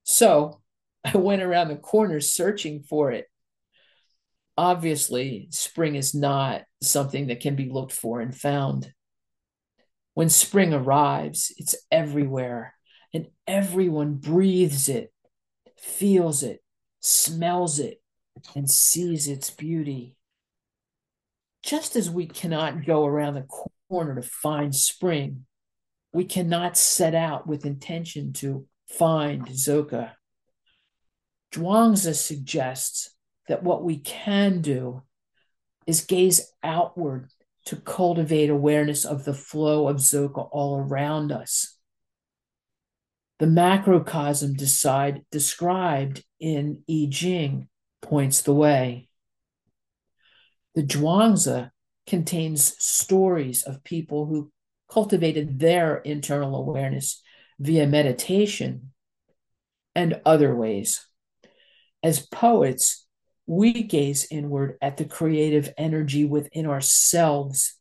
So 0.04 0.62
I 1.06 1.16
went 1.16 1.42
around 1.42 1.70
the 1.70 1.78
corner 1.78 2.20
searching 2.20 2.82
for 2.82 3.12
it. 3.12 3.28
Obviously, 4.58 5.48
spring 5.52 5.96
is 5.96 6.14
not 6.14 6.64
something 6.82 7.28
that 7.28 7.40
can 7.40 7.56
be 7.56 7.70
looked 7.70 7.94
for 7.94 8.20
and 8.20 8.36
found. 8.36 8.92
When 10.16 10.28
spring 10.28 10.74
arrives, 10.74 11.54
it's 11.56 11.76
everywhere, 11.90 12.74
and 13.14 13.28
everyone 13.48 14.16
breathes 14.16 14.90
it, 14.90 15.12
feels 15.78 16.44
it, 16.44 16.62
smells 17.00 17.80
it, 17.80 18.02
and 18.56 18.70
sees 18.70 19.28
its 19.28 19.50
beauty. 19.50 20.16
Just 21.64 21.96
as 21.96 22.10
we 22.10 22.26
cannot 22.26 22.86
go 22.86 23.06
around 23.06 23.34
the 23.34 23.48
corner 23.90 24.16
to 24.16 24.22
find 24.22 24.74
spring, 24.74 25.46
we 26.14 26.26
cannot 26.26 26.78
set 26.78 27.14
out 27.14 27.48
with 27.48 27.66
intention 27.66 28.34
to 28.34 28.66
find 28.88 29.48
Zoka. 29.48 30.12
Zhuangzi 31.52 32.14
suggests 32.14 33.16
that 33.48 33.64
what 33.64 33.84
we 33.84 33.98
can 33.98 34.62
do 34.62 35.04
is 35.86 36.06
gaze 36.06 36.54
outward 36.64 37.30
to 37.66 37.76
cultivate 37.76 38.50
awareness 38.50 39.06
of 39.06 39.26
the 39.26 39.34
flow 39.34 39.88
of 39.88 39.98
Zoka 39.98 40.48
all 40.52 40.80
around 40.80 41.32
us. 41.32 41.79
The 43.40 43.48
macrocosm 43.48 44.56
decide, 44.56 45.24
described 45.32 46.24
in 46.42 46.84
I 46.90 47.08
Ching 47.10 47.70
points 48.02 48.42
the 48.42 48.54
way. 48.54 49.08
The 50.76 50.84
Zhuangzi 50.84 51.72
contains 52.06 52.76
stories 52.84 53.64
of 53.64 53.84
people 53.86 54.26
who 54.26 54.52
cultivated 54.92 55.60
their 55.60 55.98
internal 56.00 56.56
awareness 56.56 57.22
via 57.60 57.88
meditation 57.88 58.92
and 59.96 60.20
other 60.26 60.54
ways. 60.54 61.06
As 62.04 62.26
poets, 62.26 63.08
we 63.46 63.84
gaze 63.84 64.28
inward 64.30 64.78
at 64.82 64.98
the 64.98 65.06
creative 65.06 65.74
energy 65.78 66.26
within 66.26 66.66
ourselves, 66.66 67.78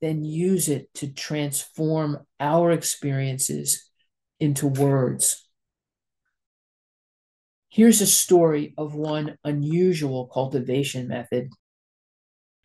then 0.00 0.24
use 0.24 0.68
it 0.68 0.92
to 0.94 1.12
transform 1.12 2.24
our 2.38 2.70
experiences 2.70 3.89
into 4.40 4.66
words. 4.66 5.46
Here's 7.68 8.00
a 8.00 8.06
story 8.06 8.74
of 8.76 8.94
one 8.94 9.36
unusual 9.44 10.26
cultivation 10.26 11.06
method. 11.06 11.50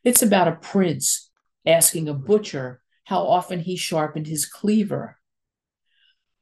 It's 0.03 0.23
about 0.23 0.47
a 0.47 0.55
prince 0.55 1.29
asking 1.65 2.09
a 2.09 2.13
butcher 2.13 2.81
how 3.03 3.21
often 3.27 3.59
he 3.59 3.75
sharpened 3.75 4.25
his 4.25 4.47
cleaver. 4.47 5.19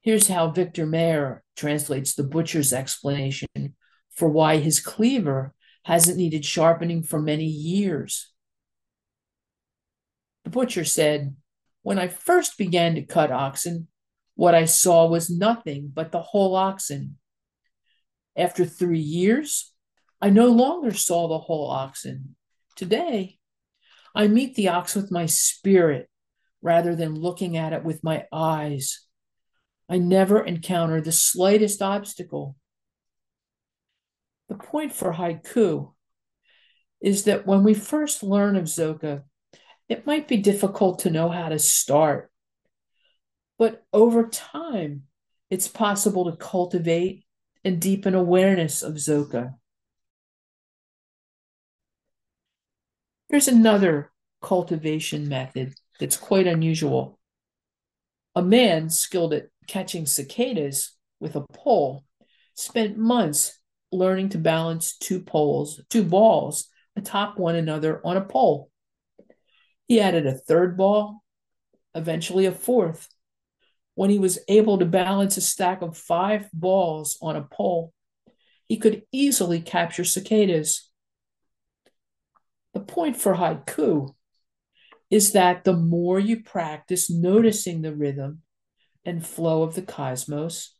Here's 0.01 0.27
how 0.27 0.51
Victor 0.51 0.85
Mair 0.85 1.43
translates 1.55 2.13
the 2.13 2.23
butcher's 2.23 2.71
explanation 2.71 3.75
for 4.15 4.29
why 4.29 4.57
his 4.57 4.79
cleaver 4.79 5.53
hasn't 5.83 6.17
needed 6.17 6.45
sharpening 6.45 7.03
for 7.03 7.21
many 7.21 7.45
years. 7.45 8.31
The 10.43 10.49
butcher 10.49 10.85
said, 10.85 11.35
When 11.81 11.99
I 11.99 12.07
first 12.07 12.57
began 12.57 12.95
to 12.95 13.01
cut 13.01 13.31
oxen, 13.31 13.87
what 14.35 14.55
I 14.55 14.65
saw 14.65 15.07
was 15.07 15.29
nothing 15.29 15.91
but 15.93 16.11
the 16.11 16.21
whole 16.21 16.55
oxen. 16.55 17.17
After 18.35 18.65
three 18.65 18.99
years, 18.99 19.73
I 20.21 20.29
no 20.29 20.47
longer 20.47 20.93
saw 20.93 21.27
the 21.27 21.37
whole 21.37 21.69
oxen. 21.69 22.35
Today, 22.75 23.37
I 24.15 24.27
meet 24.27 24.55
the 24.55 24.69
ox 24.69 24.95
with 24.95 25.11
my 25.11 25.25
spirit 25.25 26.09
rather 26.61 26.95
than 26.95 27.19
looking 27.19 27.57
at 27.57 27.73
it 27.73 27.83
with 27.83 28.03
my 28.03 28.25
eyes. 28.31 29.05
I 29.89 29.97
never 29.97 30.43
encounter 30.43 31.01
the 31.01 31.11
slightest 31.11 31.81
obstacle. 31.81 32.55
The 34.49 34.55
point 34.55 34.93
for 34.93 35.13
haiku 35.13 35.93
is 37.01 37.25
that 37.25 37.45
when 37.45 37.63
we 37.63 37.73
first 37.73 38.23
learn 38.23 38.55
of 38.55 38.65
Zoka, 38.65 39.23
it 39.89 40.07
might 40.07 40.27
be 40.27 40.37
difficult 40.37 40.99
to 40.99 41.11
know 41.11 41.29
how 41.29 41.49
to 41.49 41.59
start. 41.59 42.31
But 43.63 43.85
over 43.93 44.27
time, 44.27 45.03
it's 45.49 45.69
possible 45.69 46.29
to 46.29 46.35
cultivate 46.35 47.23
and 47.63 47.79
deepen 47.79 48.13
awareness 48.13 48.83
of 48.83 48.95
Zoka. 48.95 49.53
Here's 53.29 53.47
another 53.47 54.11
cultivation 54.41 55.29
method 55.29 55.75
that's 55.97 56.17
quite 56.17 56.45
unusual. 56.45 57.17
A 58.35 58.41
man 58.41 58.89
skilled 58.89 59.33
at 59.33 59.47
catching 59.65 60.07
cicadas 60.07 60.97
with 61.21 61.37
a 61.37 61.45
pole 61.53 62.03
spent 62.55 62.97
months 62.97 63.57
learning 63.93 64.27
to 64.31 64.39
balance 64.39 64.97
two 64.97 65.21
poles, 65.21 65.79
two 65.89 66.03
balls 66.03 66.67
atop 66.97 67.39
one 67.39 67.55
another 67.55 68.01
on 68.03 68.17
a 68.17 68.25
pole. 68.25 68.69
He 69.87 70.01
added 70.01 70.27
a 70.27 70.33
third 70.33 70.75
ball, 70.75 71.23
eventually 71.95 72.45
a 72.45 72.51
fourth. 72.51 73.07
When 73.95 74.09
he 74.09 74.19
was 74.19 74.39
able 74.47 74.79
to 74.79 74.85
balance 74.85 75.37
a 75.37 75.41
stack 75.41 75.81
of 75.81 75.97
five 75.97 76.49
balls 76.51 77.17
on 77.21 77.35
a 77.35 77.43
pole, 77.43 77.93
he 78.67 78.77
could 78.77 79.03
easily 79.11 79.61
capture 79.61 80.03
cicadas. 80.03 80.89
The 82.73 82.79
point 82.79 83.17
for 83.17 83.35
haiku 83.35 84.15
is 85.11 85.33
that 85.33 85.63
the 85.63 85.73
more 85.73 86.19
you 86.19 86.41
practice 86.41 87.11
noticing 87.11 87.81
the 87.81 87.93
rhythm 87.93 88.41
and 89.05 89.25
flow 89.25 89.61
of 89.61 89.75
the 89.75 89.83
cosmos, 89.83 90.75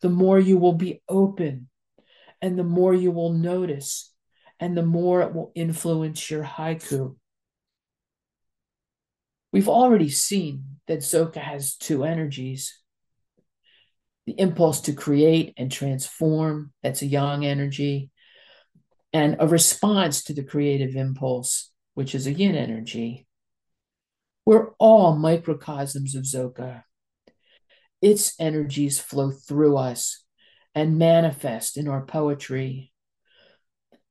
the 0.00 0.08
more 0.08 0.38
you 0.38 0.56
will 0.56 0.72
be 0.72 1.02
open 1.08 1.68
and 2.40 2.58
the 2.58 2.64
more 2.64 2.94
you 2.94 3.10
will 3.10 3.32
notice 3.32 4.12
and 4.58 4.76
the 4.76 4.82
more 4.82 5.20
it 5.22 5.34
will 5.34 5.52
influence 5.54 6.30
your 6.30 6.44
haiku. 6.44 7.16
We've 9.54 9.68
already 9.68 10.08
seen 10.08 10.64
that 10.88 10.98
Zoka 10.98 11.36
has 11.36 11.76
two 11.76 12.02
energies 12.02 12.76
the 14.26 14.34
impulse 14.36 14.80
to 14.80 14.92
create 14.92 15.54
and 15.56 15.70
transform, 15.70 16.72
that's 16.82 17.02
a 17.02 17.06
yang 17.06 17.46
energy, 17.46 18.10
and 19.12 19.36
a 19.38 19.46
response 19.46 20.24
to 20.24 20.32
the 20.32 20.42
creative 20.42 20.96
impulse, 20.96 21.70
which 21.92 22.16
is 22.16 22.26
a 22.26 22.32
yin 22.32 22.56
energy. 22.56 23.28
We're 24.44 24.70
all 24.80 25.14
microcosms 25.14 26.16
of 26.16 26.24
Zoka. 26.24 26.82
Its 28.02 28.34
energies 28.40 28.98
flow 28.98 29.30
through 29.30 29.76
us 29.76 30.24
and 30.74 30.98
manifest 30.98 31.76
in 31.76 31.86
our 31.86 32.04
poetry. 32.04 32.92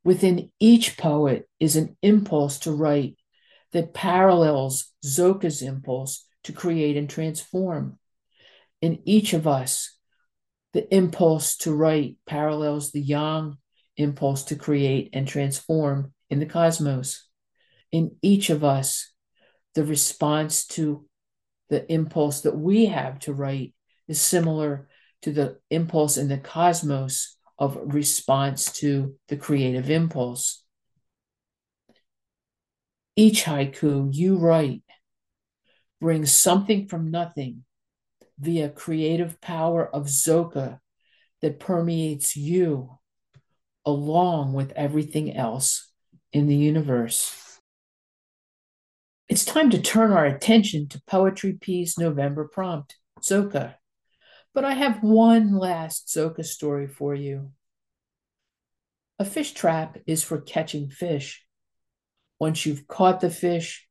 Within 0.05 0.51
each 0.61 0.95
poet 0.95 1.49
is 1.59 1.75
an 1.75 1.97
impulse 2.01 2.59
to 2.59 2.71
write 2.71 3.17
that 3.73 3.93
parallels 3.93 4.91
Zoka's 5.05 5.61
impulse 5.61 6.25
to 6.43 6.53
create 6.53 6.97
and 6.97 7.09
transform. 7.09 7.99
In 8.81 8.99
each 9.05 9.33
of 9.33 9.47
us, 9.47 9.97
the 10.73 10.93
impulse 10.93 11.57
to 11.57 11.73
write 11.73 12.17
parallels 12.25 12.91
the 12.91 13.01
yang 13.01 13.57
impulse 13.97 14.43
to 14.45 14.55
create 14.55 15.09
and 15.13 15.27
transform 15.27 16.13
in 16.29 16.39
the 16.39 16.45
cosmos. 16.45 17.27
In 17.91 18.15
each 18.21 18.49
of 18.49 18.63
us, 18.63 19.11
the 19.75 19.85
response 19.85 20.65
to 20.67 21.05
the 21.69 21.91
impulse 21.91 22.41
that 22.41 22.57
we 22.57 22.87
have 22.87 23.19
to 23.19 23.33
write 23.33 23.73
is 24.07 24.21
similar 24.21 24.89
to 25.21 25.31
the 25.31 25.57
impulse 25.69 26.17
in 26.17 26.27
the 26.27 26.37
cosmos 26.37 27.37
of 27.57 27.77
response 27.81 28.71
to 28.73 29.15
the 29.29 29.37
creative 29.37 29.89
impulse. 29.89 30.62
Each 33.15 33.43
haiku 33.43 34.09
you 34.11 34.37
write 34.37 34.83
brings 36.01 36.31
something 36.31 36.87
from 36.87 37.11
nothing 37.11 37.63
via 38.39 38.69
creative 38.69 39.39
power 39.39 39.87
of 39.87 40.07
Zoka 40.07 40.79
that 41.41 41.59
permeates 41.59 42.35
you 42.35 42.97
along 43.85 44.53
with 44.53 44.71
everything 44.71 45.35
else 45.35 45.91
in 46.31 46.47
the 46.47 46.55
universe. 46.55 47.59
It's 49.29 49.45
time 49.45 49.69
to 49.69 49.81
turn 49.81 50.11
our 50.11 50.25
attention 50.25 50.87
to 50.89 51.01
Poetry 51.07 51.57
Pea's 51.59 51.97
November 51.97 52.47
prompt, 52.47 52.97
Zoka. 53.21 53.75
But 54.53 54.65
I 54.65 54.73
have 54.73 55.01
one 55.01 55.55
last 55.55 56.07
Zoka 56.07 56.45
story 56.45 56.87
for 56.87 57.15
you. 57.15 57.51
A 59.19 59.25
fish 59.25 59.53
trap 59.53 59.97
is 60.05 60.23
for 60.23 60.41
catching 60.41 60.89
fish. 60.89 61.42
Once 62.39 62.65
you've 62.65 62.87
caught 62.87 63.21
the 63.21 63.29
fish, 63.29 63.87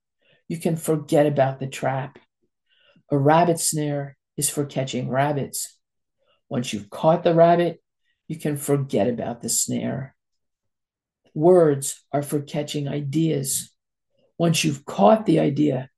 you 0.48 0.58
can 0.58 0.76
forget 0.76 1.26
about 1.26 1.58
the 1.60 1.66
trap. 1.66 2.18
A 3.10 3.18
rabbit 3.18 3.58
snare 3.58 4.16
is 4.36 4.50
for 4.50 4.64
catching 4.64 5.08
rabbits. 5.08 5.78
Once 6.48 6.72
you've 6.72 6.90
caught 6.90 7.22
the 7.22 7.34
rabbit, 7.34 7.82
you 8.28 8.38
can 8.38 8.56
forget 8.56 9.08
about 9.08 9.42
the 9.42 9.48
snare. 9.48 10.14
Words 11.34 12.04
are 12.12 12.22
for 12.22 12.40
catching 12.40 12.88
ideas. 12.88 13.72
Once 14.38 14.64
you've 14.64 14.84
caught 14.84 15.24
the 15.24 15.40
idea, 15.40 15.88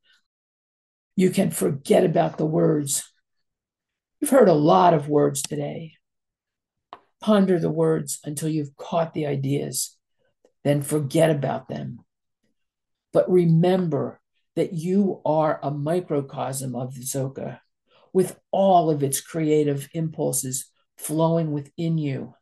you 1.16 1.30
can 1.30 1.50
forget 1.50 2.04
about 2.04 2.38
the 2.38 2.46
words. 2.46 3.02
You've 4.20 4.30
heard 4.30 4.48
a 4.48 4.54
lot 4.54 4.94
of 4.94 5.09
words 5.09 5.42
today. 5.42 5.94
Ponder 7.20 7.59
the 7.59 7.70
words 7.70 8.20
until 8.24 8.48
you've 8.48 8.76
caught 8.76 9.14
the 9.14 9.26
ideas, 9.26 9.96
then 10.62 10.83
forget 10.83 11.30
about 11.30 11.68
them. 11.68 12.04
But 13.14 13.31
remember 13.31 14.20
that 14.57 14.74
you 14.74 15.22
are 15.24 15.61
a 15.62 15.70
microcosm 15.70 16.74
of 16.74 16.94
the 16.96 17.03
Zoka 17.03 17.61
with 18.12 18.38
all 18.50 18.90
of 18.90 19.03
its 19.03 19.20
creative 19.20 19.88
impulses 19.94 20.66
flowing 20.98 21.53
within 21.53 21.96
you. 21.96 22.35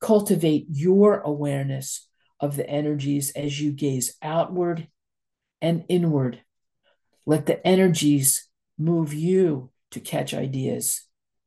Cultivate 0.00 0.66
your 0.70 1.20
awareness 1.20 2.08
of 2.38 2.56
the 2.56 2.68
energies 2.68 3.32
as 3.32 3.60
you 3.60 3.72
gaze 3.72 4.16
outward 4.22 4.88
and 5.60 5.84
inward. 5.88 6.42
Let 7.26 7.46
the 7.46 7.64
energies 7.66 8.48
move 8.78 9.12
you 9.12 9.70
to 9.90 10.00
catch 10.00 10.32
ideas 10.32 11.02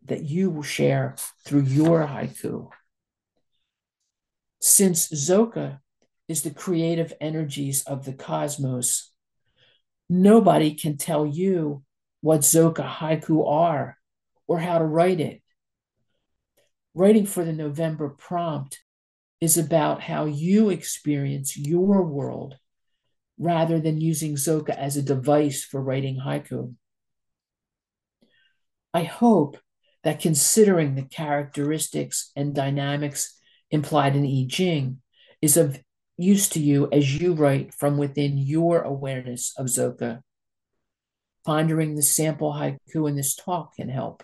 that 0.06 0.24
you 0.24 0.50
will 0.50 0.64
share 0.64 1.16
through 1.46 1.64
your 1.64 2.06
haiku. 2.06 2.70
Since 4.60 5.10
Zoka 5.10 5.80
is 6.34 6.42
the 6.42 6.50
creative 6.50 7.14
energies 7.22 7.84
of 7.84 8.06
the 8.06 8.14
cosmos, 8.14 9.12
nobody 10.10 10.74
can 10.74 10.98
tell 10.98 11.28
you 11.28 11.84
what 12.22 12.40
Zoka 12.40 12.84
haiku 12.84 13.48
are 13.48 14.00
or 14.48 14.58
how 14.58 14.80
to 14.80 14.84
write 14.84 15.20
it. 15.20 15.44
Writing 16.96 17.28
for 17.28 17.46
the 17.46 17.54
November 17.54 18.10
prompt 18.10 18.80
is 19.42 19.60
about 19.60 20.02
how 20.02 20.26
you 20.26 20.72
experience 20.72 21.56
your 21.56 22.02
world 22.02 22.58
rather 23.38 23.80
than 23.80 24.02
using 24.02 24.34
Zoka 24.34 24.76
as 24.76 24.98
a 24.98 25.04
device 25.04 25.64
for 25.64 25.80
writing 25.84 26.20
haiku. 26.20 26.74
I 28.92 29.04
hope 29.04 29.60
that 30.04 30.20
considering 30.20 30.96
the 30.96 31.04
characteristics 31.04 32.32
and 32.36 32.56
dynamics 32.56 33.40
implied 33.70 34.16
in 34.16 34.26
I 34.26 34.48
Ching 34.50 35.00
is 35.44 35.58
of 35.58 35.83
use 36.18 36.50
to 36.50 36.60
you 36.60 36.90
as 36.92 37.20
you 37.20 37.34
write 37.34 37.74
from 37.74 37.98
within 37.98 38.38
your 38.38 38.82
awareness 38.82 39.54
of 39.58 39.68
Zoka. 39.68 40.22
Pondering 41.46 41.96
the 41.96 42.02
sample 42.04 42.54
haiku 42.54 43.10
in 43.10 43.16
this 43.16 43.36
talk 43.36 43.76
can 43.76 43.90
help. 43.90 44.24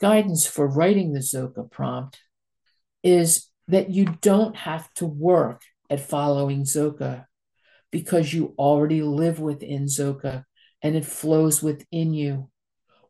Guidance 0.00 0.46
for 0.46 0.66
writing 0.66 1.12
the 1.12 1.20
Zoka 1.20 1.68
prompt 1.70 2.20
is 3.02 3.48
that 3.68 3.90
you 3.90 4.06
don't 4.20 4.56
have 4.56 4.92
to 4.94 5.06
work 5.06 5.62
at 5.90 6.00
following 6.00 6.64
Zoka 6.64 7.26
because 7.90 8.32
you 8.32 8.54
already 8.58 9.02
live 9.02 9.40
within 9.40 9.84
Zoka 9.84 10.44
and 10.82 10.96
it 10.96 11.04
flows 11.04 11.62
within 11.62 12.12
you. 12.12 12.50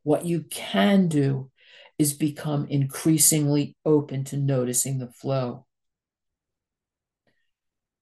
What 0.02 0.24
you 0.24 0.42
can 0.42 1.08
do 1.08 1.50
is 1.98 2.12
become 2.12 2.66
increasingly 2.68 3.76
open 3.84 4.24
to 4.24 4.36
noticing 4.36 4.98
the 4.98 5.10
flow. 5.10 5.63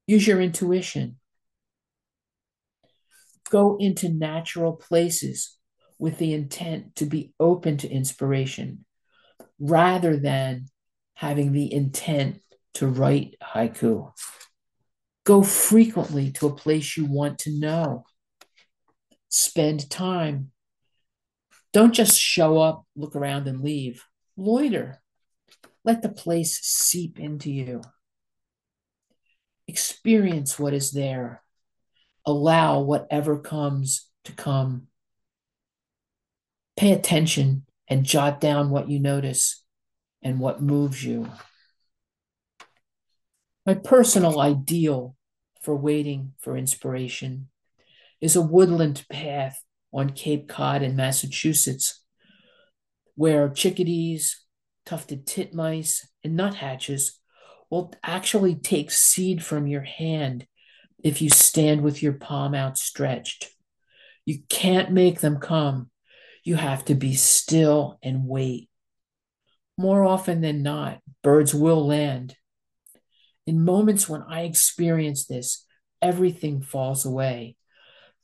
Use 0.07 0.27
your 0.27 0.41
intuition. 0.41 1.19
Go 3.51 3.77
into 3.79 4.09
natural 4.09 4.73
places 4.73 5.57
with 5.99 6.19
the 6.19 6.33
intent 6.33 6.97
to 6.97 7.07
be 7.07 7.33
open 7.39 7.77
to 7.79 7.89
inspiration 7.89 8.85
rather 9.61 10.17
than 10.17 10.67
having 11.15 11.53
the 11.53 11.73
intent 11.73 12.41
to 12.75 12.87
write 12.87 13.37
haiku. 13.43 14.11
Go 15.25 15.43
frequently 15.43 16.33
to 16.33 16.49
a 16.49 16.55
place 16.55 16.97
you 16.97 17.05
want 17.05 17.39
to 17.41 17.57
know. 17.57 18.05
Spend 19.29 19.89
time. 19.89 20.51
Don't 21.73 21.95
just 21.95 22.19
show 22.19 22.59
up, 22.59 22.85
look 22.97 23.15
around, 23.15 23.47
and 23.47 23.61
leave. 23.61 24.05
Loiter. 24.37 25.01
Let 25.85 26.03
the 26.03 26.09
place 26.09 26.59
seep 26.61 27.21
into 27.21 27.51
you. 27.51 27.83
Experience 29.69 30.59
what 30.59 30.75
is 30.75 30.91
there. 30.91 31.43
Allow 32.27 32.81
whatever 32.81 33.39
comes 33.39 34.09
to 34.25 34.33
come. 34.33 34.89
Pay 36.77 36.93
attention 36.93 37.67
and 37.89 38.05
jot 38.05 38.41
down 38.41 38.71
what 38.71 38.89
you 38.89 38.99
notice 38.99 39.63
and 40.23 40.39
what 40.39 40.63
moves 40.63 41.05
you. 41.05 41.31
My 43.67 43.75
personal 43.75 44.41
ideal 44.41 45.17
for 45.63 45.77
waiting 45.77 46.33
for 46.39 46.57
inspiration 46.57 47.49
is 48.21 48.35
a 48.35 48.43
woodland 48.43 49.05
path 49.11 49.63
on 49.93 50.11
Cape 50.11 50.49
Cod 50.49 50.83
in 50.83 50.97
Massachusetts, 50.97 52.03
where 53.15 53.49
chickadees, 53.49 54.45
tufted 54.87 55.27
titmice, 55.27 56.07
and 56.25 56.37
nuthatches 56.37 57.21
will 57.73 57.93
actually 58.05 58.55
take 58.55 58.91
seed 58.91 59.43
from 59.43 59.67
your 59.67 59.81
hand 59.81 60.47
if 61.03 61.23
you 61.23 61.31
stand 61.31 61.81
with 61.81 62.03
your 62.03 62.13
palm 62.13 62.55
outstretched. 62.55 63.49
You 64.25 64.41
can't 64.49 64.93
make 64.93 65.21
them 65.21 65.39
come. 65.39 65.91
You 66.45 66.57
have 66.57 66.85
to 66.85 66.95
be 66.95 67.15
still 67.15 67.99
and 68.03 68.29
wait. 68.29 68.69
More 69.79 70.05
often 70.05 70.43
than 70.43 70.63
not, 70.63 71.01
birds 71.23 71.55
will 71.55 71.87
land 71.87 72.37
in 73.47 73.65
moments 73.65 74.09
when 74.09 74.23
I 74.23 74.43
experience 74.43 75.27
this, 75.27 75.65
everything 76.01 76.63
falls 76.63 77.05
away. 77.05 77.57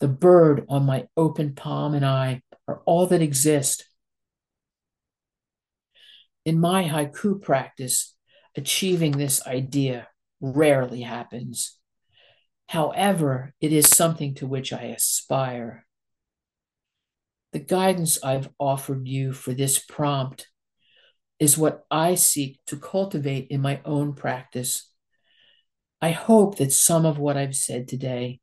The 0.00 0.08
bird 0.08 0.64
on 0.68 0.86
my 0.86 1.08
open 1.16 1.54
palm 1.54 1.94
and 1.94 2.04
I 2.06 2.42
are 2.68 2.82
all 2.86 3.06
that 3.06 3.22
exist. 3.22 3.84
In 6.44 6.60
my 6.60 6.84
haiku 6.84 7.42
practice, 7.42 8.14
achieving 8.58 9.12
this 9.12 9.46
idea 9.46 10.08
rarely 10.40 11.00
happens. 11.00 11.78
However, 12.66 13.54
it 13.60 13.72
is 13.72 13.88
something 13.88 14.34
to 14.36 14.46
which 14.46 14.72
I 14.72 14.82
aspire. 14.96 15.86
The 17.52 17.60
guidance 17.60 18.22
I've 18.22 18.50
offered 18.58 19.08
you 19.08 19.32
for 19.32 19.54
this 19.54 19.78
prompt 19.78 20.48
is 21.38 21.56
what 21.56 21.86
I 21.90 22.14
seek 22.14 22.60
to 22.66 22.76
cultivate 22.76 23.46
in 23.48 23.62
my 23.62 23.80
own 23.86 24.12
practice 24.12 24.88
I 26.00 26.12
hope 26.12 26.58
that 26.58 26.72
some 26.72 27.04
of 27.04 27.18
what 27.18 27.36
I've 27.36 27.56
said 27.56 27.88
today 27.88 28.40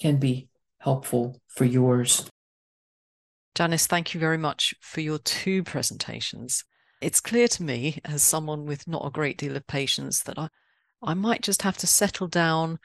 can 0.00 0.18
be 0.18 0.48
helpful 0.78 1.40
for 1.48 1.64
yours. 1.64 2.28
Janice, 3.54 3.86
thank 3.86 4.14
you 4.14 4.20
very 4.20 4.38
much 4.38 4.74
for 4.80 5.00
your 5.00 5.18
two 5.18 5.62
presentations. 5.64 6.64
It's 7.02 7.20
clear 7.20 7.48
to 7.48 7.62
me, 7.64 7.98
as 8.04 8.22
someone 8.22 8.64
with 8.64 8.86
not 8.86 9.04
a 9.04 9.10
great 9.10 9.36
deal 9.36 9.56
of 9.56 9.66
patience, 9.66 10.22
that 10.22 10.38
I, 10.38 10.48
I 11.02 11.14
might 11.14 11.42
just 11.42 11.62
have 11.62 11.76
to 11.78 11.86
settle 11.86 12.28
down 12.28 12.78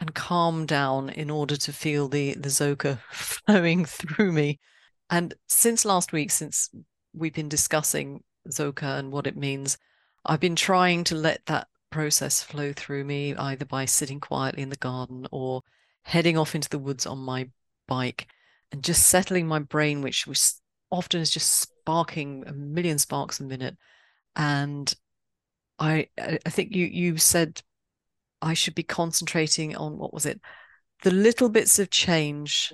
and 0.00 0.14
calm 0.14 0.66
down 0.66 1.10
in 1.10 1.30
order 1.30 1.56
to 1.56 1.72
feel 1.72 2.08
the, 2.08 2.34
the 2.34 2.48
Zoka 2.48 2.98
flowing 3.12 3.84
through 3.84 4.32
me. 4.32 4.58
And 5.10 5.34
since 5.48 5.84
last 5.84 6.12
week, 6.12 6.32
since 6.32 6.70
we've 7.14 7.34
been 7.34 7.48
discussing 7.48 8.24
Zoka 8.48 8.98
and 8.98 9.12
what 9.12 9.28
it 9.28 9.36
means, 9.36 9.78
I've 10.24 10.40
been 10.40 10.56
trying 10.56 11.04
to 11.04 11.14
let 11.14 11.46
that 11.46 11.68
process 11.90 12.42
flow 12.42 12.72
through 12.72 13.04
me 13.04 13.36
either 13.36 13.64
by 13.64 13.84
sitting 13.84 14.18
quietly 14.18 14.62
in 14.62 14.70
the 14.70 14.76
garden 14.76 15.28
or 15.30 15.62
heading 16.02 16.36
off 16.36 16.56
into 16.56 16.68
the 16.68 16.78
woods 16.78 17.06
on 17.06 17.18
my 17.18 17.48
bike 17.86 18.26
and 18.72 18.82
just 18.82 19.06
settling 19.06 19.46
my 19.46 19.60
brain 19.60 20.00
which 20.00 20.26
was 20.26 20.61
often 20.92 21.20
is 21.20 21.30
just 21.30 21.50
sparking 21.60 22.44
a 22.46 22.52
million 22.52 22.98
sparks 22.98 23.40
a 23.40 23.44
minute. 23.44 23.76
And 24.36 24.94
i 25.78 26.06
i 26.18 26.50
think 26.50 26.76
you 26.76 26.86
you 26.86 27.16
said 27.16 27.62
i 28.42 28.52
should 28.54 28.74
be 28.74 28.82
concentrating 28.82 29.74
on 29.74 29.98
what 29.98 30.14
was 30.14 30.26
it? 30.26 30.40
The 31.02 31.10
little 31.10 31.48
bits 31.48 31.78
of 31.78 31.90
change 31.90 32.72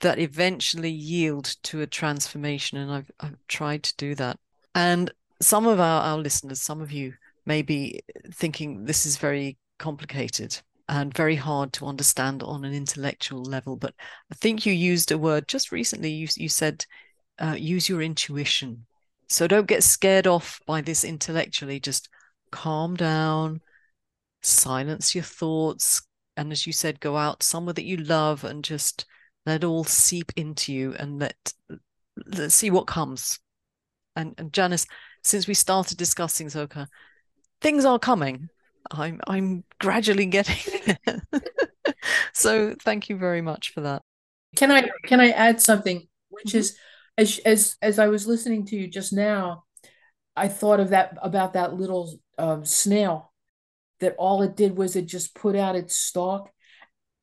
that 0.00 0.18
eventually 0.18 0.90
yield 0.90 1.44
to 1.64 1.80
a 1.82 1.86
transformation 1.86 2.78
and 2.78 2.90
i've 2.90 3.10
i've 3.20 3.46
tried 3.46 3.84
to 3.84 3.96
do 3.96 4.14
that. 4.16 4.38
And 4.74 5.12
some 5.40 5.66
of 5.66 5.78
our, 5.78 6.02
our 6.02 6.18
listeners 6.18 6.60
some 6.60 6.80
of 6.80 6.90
you 6.90 7.14
may 7.46 7.62
be 7.62 8.00
thinking 8.32 8.84
this 8.84 9.06
is 9.06 9.16
very 9.16 9.56
complicated 9.78 10.60
and 10.88 11.14
very 11.14 11.36
hard 11.36 11.72
to 11.74 11.86
understand 11.86 12.42
on 12.42 12.64
an 12.64 12.72
intellectual 12.72 13.42
level. 13.42 13.76
But 13.76 13.94
I 14.32 14.34
think 14.34 14.64
you 14.64 14.72
used 14.72 15.12
a 15.12 15.18
word 15.18 15.48
just 15.48 15.70
recently. 15.70 16.10
You 16.10 16.28
you 16.36 16.48
said 16.48 16.84
uh, 17.38 17.56
use 17.58 17.88
your 17.88 18.02
intuition. 18.02 18.86
So 19.28 19.46
don't 19.46 19.66
get 19.66 19.82
scared 19.84 20.26
off 20.26 20.60
by 20.66 20.80
this 20.80 21.04
intellectually. 21.04 21.80
Just 21.80 22.08
calm 22.50 22.96
down, 22.96 23.60
silence 24.42 25.14
your 25.14 25.24
thoughts, 25.24 26.02
and 26.36 26.52
as 26.52 26.66
you 26.66 26.72
said, 26.72 27.00
go 27.00 27.16
out 27.16 27.42
somewhere 27.42 27.74
that 27.74 27.84
you 27.84 27.98
love 27.98 28.44
and 28.44 28.64
just 28.64 29.04
let 29.44 29.64
all 29.64 29.84
seep 29.84 30.32
into 30.36 30.72
you 30.72 30.94
and 30.98 31.18
let 31.18 31.52
let's 32.26 32.54
see 32.54 32.70
what 32.70 32.86
comes. 32.86 33.40
And 34.16 34.34
and 34.38 34.52
Janice, 34.52 34.86
since 35.22 35.46
we 35.46 35.54
started 35.54 35.98
discussing 35.98 36.46
Zoka, 36.46 36.86
things 37.60 37.84
are 37.84 37.98
coming. 37.98 38.48
I'm 38.90 39.20
I'm 39.26 39.64
gradually 39.80 40.26
getting 40.26 40.96
there. 41.06 41.22
so 42.32 42.74
thank 42.82 43.08
you 43.08 43.16
very 43.16 43.40
much 43.40 43.70
for 43.72 43.82
that. 43.82 44.02
Can 44.56 44.70
I 44.70 44.88
can 45.04 45.20
I 45.20 45.30
add 45.30 45.60
something 45.60 46.06
which 46.28 46.48
mm-hmm. 46.48 46.58
is 46.58 46.76
as 47.16 47.38
as 47.44 47.76
as 47.82 47.98
I 47.98 48.08
was 48.08 48.26
listening 48.26 48.66
to 48.66 48.76
you 48.76 48.88
just 48.88 49.12
now, 49.12 49.64
I 50.36 50.48
thought 50.48 50.80
of 50.80 50.90
that 50.90 51.16
about 51.22 51.54
that 51.54 51.74
little 51.74 52.18
um, 52.38 52.64
snail 52.64 53.32
that 54.00 54.14
all 54.18 54.42
it 54.42 54.56
did 54.56 54.76
was 54.76 54.94
it 54.96 55.06
just 55.06 55.34
put 55.34 55.56
out 55.56 55.74
its 55.74 55.96
stalk 55.96 56.50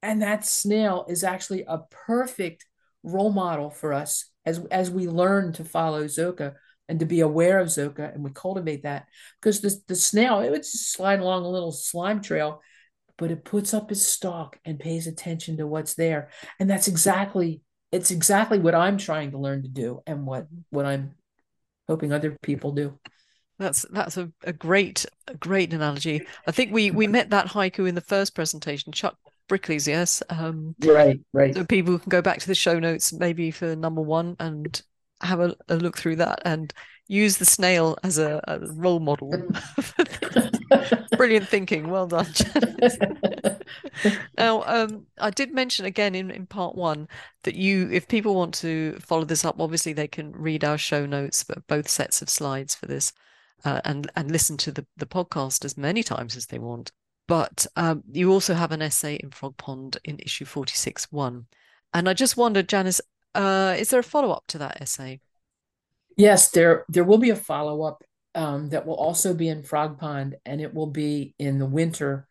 and 0.02 0.22
that 0.22 0.46
snail 0.46 1.06
is 1.08 1.24
actually 1.24 1.64
a 1.68 1.80
perfect 1.90 2.66
role 3.04 3.32
model 3.32 3.70
for 3.70 3.94
us 3.94 4.30
as 4.46 4.60
as 4.72 4.92
we 4.92 5.08
learn 5.08 5.54
to 5.54 5.64
follow 5.64 6.06
Zoka 6.06 6.56
and 6.88 7.00
to 7.00 7.06
be 7.06 7.22
aware 7.22 7.60
of 7.60 7.68
Zoka, 7.68 8.14
and 8.14 8.24
we 8.24 8.32
cultivate 8.32 8.84
that 8.84 9.08
because 9.42 9.62
the, 9.62 9.76
the 9.88 9.96
snail 9.96 10.40
it 10.40 10.52
would 10.52 10.64
just 10.64 10.92
slide 10.92 11.20
along 11.20 11.44
a 11.44 11.50
little 11.50 11.72
slime 11.72 12.22
trail, 12.22 12.62
but 13.18 13.32
it 13.32 13.46
puts 13.46 13.74
up 13.74 13.92
its 13.92 14.06
stalk 14.06 14.60
and 14.66 14.80
pays 14.80 15.08
attention 15.08 15.58
to 15.58 15.68
what's 15.68 15.96
there, 15.96 16.30
and 16.60 16.70
that's 16.70 16.88
exactly 16.88 17.62
it's 17.92 18.12
exactly 18.12 18.60
what 18.60 18.76
I'm 18.76 18.98
trying 18.98 19.32
to 19.32 19.38
learn 19.38 19.64
to 19.64 19.70
do, 19.70 20.02
and 20.06 20.26
what 20.26 20.48
what 20.70 20.86
I'm 20.86 21.16
hoping 21.88 22.12
other 22.12 22.38
people 22.42 22.72
do. 22.72 23.00
That's 23.58 23.86
that's 23.90 24.18
a, 24.18 24.32
a 24.44 24.52
great 24.52 25.06
a 25.28 25.36
great 25.36 25.74
analogy. 25.74 26.26
I 26.46 26.52
think 26.52 26.74
we 26.74 26.92
we 26.92 27.08
met 27.08 27.30
that 27.30 27.48
haiku 27.48 27.88
in 27.88 27.96
the 27.96 28.02
first 28.02 28.36
presentation. 28.36 28.92
Chuck 28.92 29.18
Brickley's, 29.48 29.88
yes. 29.88 30.24
Um, 30.30 30.76
right, 30.84 31.20
right. 31.34 31.54
So 31.54 31.64
people 31.64 32.00
can 32.00 32.10
go 32.10 32.22
back 32.22 32.40
to 32.40 32.48
the 32.48 32.56
show 32.56 32.80
notes 32.80 33.14
maybe 33.14 33.52
for 33.52 33.76
number 33.76 34.02
one 34.02 34.36
and 34.40 34.82
have 35.26 35.40
a, 35.40 35.56
a 35.68 35.76
look 35.76 35.98
through 35.98 36.18
that 36.18 36.42
and 36.46 36.74
use 37.08 37.38
the 37.38 37.46
snail 37.46 37.98
as 38.04 38.18
a, 38.18 38.42
a 38.48 38.60
role 38.74 39.00
model. 39.00 39.32
Brilliant 41.18 41.48
thinking. 41.48 41.90
Well 41.90 42.08
done. 42.08 42.28
Janice. 42.32 42.98
now, 44.38 44.64
um, 44.64 45.06
I 45.20 45.30
did 45.30 45.54
mention 45.54 45.86
again 45.86 46.16
in, 46.16 46.32
in 46.32 46.46
part 46.46 46.76
one 46.76 47.08
that 47.44 47.56
you, 47.56 47.90
if 47.92 48.08
people 48.08 48.36
want 48.36 48.54
to 48.56 48.98
follow 49.00 49.26
this 49.26 49.46
up, 49.46 49.60
obviously 49.60 49.94
they 49.94 50.08
can 50.08 50.32
read 50.32 50.64
our 50.64 50.78
show 50.78 51.06
notes, 51.06 51.44
but 51.44 51.66
both 51.68 51.88
sets 51.88 52.22
of 52.22 52.30
slides 52.30 52.76
for 52.76 52.88
this, 52.88 53.14
uh, 53.64 53.82
and 53.86 54.10
and 54.16 54.32
listen 54.32 54.58
to 54.58 54.72
the 54.72 54.86
the 54.98 55.06
podcast 55.06 55.66
as 55.66 55.78
many 55.78 56.04
times 56.04 56.36
as 56.36 56.48
they 56.48 56.60
want. 56.60 56.92
But 57.28 57.66
um, 57.76 58.04
you 58.12 58.32
also 58.32 58.54
have 58.54 58.72
an 58.72 58.82
essay 58.82 59.16
in 59.16 59.30
Frogpond 59.30 59.98
in 60.04 60.20
issue 60.20 60.46
forty 60.46 60.76
six 60.76 61.12
one, 61.12 61.46
and 61.94 62.10
I 62.10 62.14
just 62.14 62.38
wondered, 62.38 62.70
Janice, 62.70 63.02
uh, 63.36 63.76
is 63.78 63.90
there 63.90 64.00
a 64.00 64.04
follow 64.04 64.32
up 64.32 64.44
to 64.48 64.58
that 64.60 64.82
essay? 64.82 65.20
Yes, 66.18 66.52
there 66.52 66.86
there 66.88 67.04
will 67.04 67.18
be 67.18 67.30
a 67.30 67.36
follow 67.36 67.84
up 67.84 68.04
um, 68.34 68.70
that 68.70 68.86
will 68.86 68.96
also 68.96 69.34
be 69.34 69.50
in 69.50 69.64
Frogpond, 69.64 70.34
and 70.46 70.62
it 70.62 70.74
will 70.74 70.88
be 70.88 71.36
in 71.38 71.60
the 71.60 71.66
winter, 71.66 72.28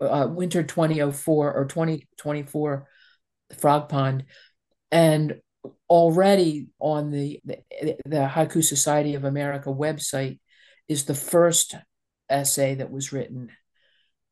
uh, 0.00 0.28
winter 0.30 0.62
2004 0.62 1.52
or 1.52 1.64
2024 1.66 2.86
Frogpond, 3.54 4.24
and 4.90 5.40
already 5.88 6.68
on 6.78 7.10
the, 7.10 7.40
the 7.44 7.58
the 8.06 8.26
Haiku 8.26 8.64
Society 8.64 9.14
of 9.14 9.24
America 9.24 9.68
website 9.68 10.38
is 10.88 11.04
the 11.04 11.14
first 11.14 11.74
essay 12.28 12.76
that 12.76 12.90
was 12.90 13.12
written, 13.12 13.50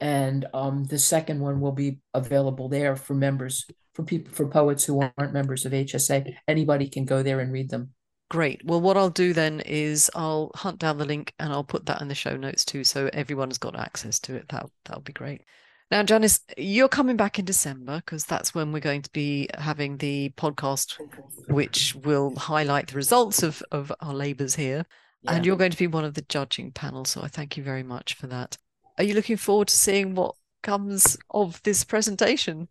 and 0.01 0.47
um, 0.55 0.85
the 0.85 0.99
second 0.99 1.41
one 1.41 1.61
will 1.61 1.73
be 1.73 1.99
available 2.15 2.69
there 2.69 2.97
for 2.97 3.15
members 3.15 3.67
for 3.95 4.05
people 4.05 4.33
for 4.33 4.47
poets 4.47 4.85
who 4.85 5.01
aren't 5.01 5.33
members 5.33 5.67
of 5.67 5.73
HSA. 5.73 6.35
Anybody 6.47 6.89
can 6.89 7.05
go 7.05 7.23
there 7.23 7.41
and 7.41 7.53
read 7.53 7.71
them. 7.71 7.91
Great. 8.31 8.63
Well, 8.65 8.81
what 8.81 8.97
I'll 8.97 9.11
do 9.11 9.33
then 9.33 9.61
is 9.61 10.11
I'll 10.15 10.51
hunt 10.55 10.79
down 10.79 10.99
the 10.99 11.05
link 11.05 11.33
and 11.39 11.51
I'll 11.51 11.65
put 11.65 11.87
that 11.87 12.03
in 12.03 12.09
the 12.09 12.15
show 12.15 12.37
notes 12.37 12.65
too, 12.65 12.85
so 12.85 13.09
everyone's 13.13 13.59
got 13.59 13.79
access 13.79 14.21
to 14.21 14.35
it. 14.35 14.49
That 14.51 14.67
that'll 14.85 15.03
be 15.03 15.13
great. 15.13 15.43
Now, 15.91 16.03
Janice, 16.03 16.41
you're 16.59 16.89
coming 16.89 17.17
back 17.17 17.39
in 17.39 17.47
December 17.47 17.97
because 17.97 18.27
that's 18.27 18.55
when 18.55 18.73
we're 18.73 18.81
going 18.81 19.01
to 19.03 19.11
be 19.11 19.49
having 19.57 19.97
the 19.97 20.31
podcast, 20.37 21.01
which 21.49 21.95
will 21.95 22.37
highlight 22.37 22.89
the 22.89 22.97
results 22.97 23.43
of 23.43 23.63
of 23.73 23.91
our 24.01 24.13
labours 24.13 24.55
here, 24.55 24.85
yeah. 25.23 25.33
and 25.33 25.47
you're 25.47 25.57
going 25.57 25.71
to 25.71 25.79
be 25.79 25.87
one 25.87 26.05
of 26.05 26.13
the 26.13 26.27
judging 26.29 26.71
panel. 26.71 27.07
So 27.07 27.23
I 27.23 27.29
thank 27.29 27.57
you 27.57 27.63
very 27.63 27.83
much 27.83 28.15
for 28.15 28.27
that. 28.27 28.59
Are 28.99 29.05
you 29.05 29.15
looking 29.15 29.37
forward 29.37 29.69
to 29.69 29.77
seeing 29.77 30.15
what 30.15 30.35
comes 30.63 31.17
of 31.31 31.63
this 31.63 31.85
presentation? 31.85 32.69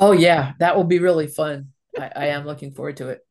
Oh 0.00 0.12
yeah, 0.12 0.52
that 0.58 0.76
will 0.76 0.84
be 0.84 0.98
really 0.98 1.26
fun. 1.26 1.68
I, 1.98 2.10
I 2.16 2.26
am 2.28 2.46
looking 2.46 2.72
forward 2.72 2.96
to 2.98 3.08
it. 3.08 3.24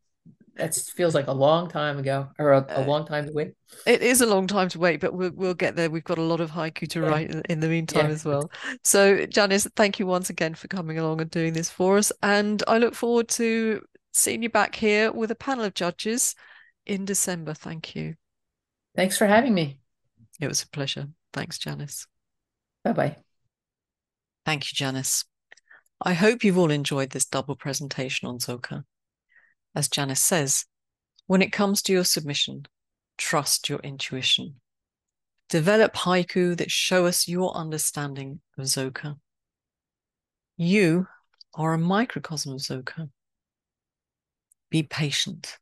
That 0.56 0.74
feels 0.74 1.14
like 1.14 1.28
a 1.28 1.34
long 1.34 1.70
time 1.70 2.00
ago, 2.00 2.30
or 2.40 2.54
a, 2.54 2.66
a, 2.70 2.82
uh, 2.82 2.86
long 2.86 3.06
time 3.06 3.28
to 3.28 3.34
wait. 3.34 3.54
It 3.86 4.02
is 4.02 4.22
a 4.22 4.26
long 4.26 4.48
time 4.48 4.70
to 4.70 4.80
wait, 4.80 5.00
but 5.00 5.14
we'll, 5.14 5.32
we'll 5.36 5.54
get 5.54 5.76
there. 5.76 5.90
We've 5.90 6.04
got 6.04 6.18
a 6.18 6.24
lot 6.24 6.42
of 6.42 6.50
haiku 6.50 6.90
to 6.90 7.02
yeah. 7.02 7.08
write 7.08 7.30
in, 7.30 7.42
in, 7.48 7.60
the 7.60 7.68
meantime 7.68 8.08
yeah. 8.08 8.14
as 8.14 8.26
well. 8.26 8.50
So, 8.84 9.28
Janice, 9.28 9.68
thank 9.76 10.00
you 10.00 10.08
once 10.08 10.32
again 10.32 10.56
for 10.56 10.68
coming 10.68 10.98
along 10.98 11.22
and 11.22 11.30
doing 11.30 11.54
this 11.54 11.70
for 11.70 12.00
us. 12.00 12.12
And 12.24 12.64
I 12.68 12.80
look 12.80 12.96
forward 12.96 13.28
to 13.30 13.82
seeing 14.14 14.42
you 14.42 14.50
back 14.50 14.74
here 14.74 15.12
with 15.12 15.30
a 15.30 15.36
panel 15.36 15.64
of 15.64 15.76
judges 15.76 16.34
in 16.88 17.06
December. 17.06 17.54
Thank 17.54 17.96
you. 17.96 18.16
Thanks 18.96 19.16
for 19.16 19.28
having 19.28 19.54
me. 19.54 19.80
It 20.42 20.48
was 20.48 20.64
a 20.64 20.70
pleasure. 20.70 21.08
Thanks, 21.34 21.60
Janice. 21.60 22.08
Bye 22.88 22.94
bye. 22.94 23.18
Thank 24.46 24.72
you, 24.72 24.76
Janice. 24.76 25.26
I 26.02 26.14
hope 26.14 26.46
you've 26.46 26.58
all 26.58 26.72
enjoyed 26.72 27.10
this 27.10 27.26
double 27.26 27.58
presentation 27.58 28.30
on 28.30 28.40
Zoka. 28.40 28.86
As 29.76 29.90
Janice 29.90 30.22
says, 30.22 30.64
when 31.26 31.42
it 31.42 31.52
comes 31.52 31.82
to 31.82 31.92
your 31.92 32.06
submission, 32.06 32.66
trust 33.18 33.68
your 33.68 33.80
intuition. 33.80 34.62
Develop 35.50 35.96
haiku 35.96 36.56
that 36.56 36.72
show 36.72 37.06
us 37.06 37.28
your 37.28 37.54
understanding 37.54 38.40
of 38.58 38.64
Zoka. 38.66 39.18
You 40.56 41.08
are 41.56 41.74
a 41.74 41.78
microcosm 41.78 42.54
of 42.54 42.60
Zoka. 42.60 43.10
Be 44.70 44.84
patient. 44.84 45.58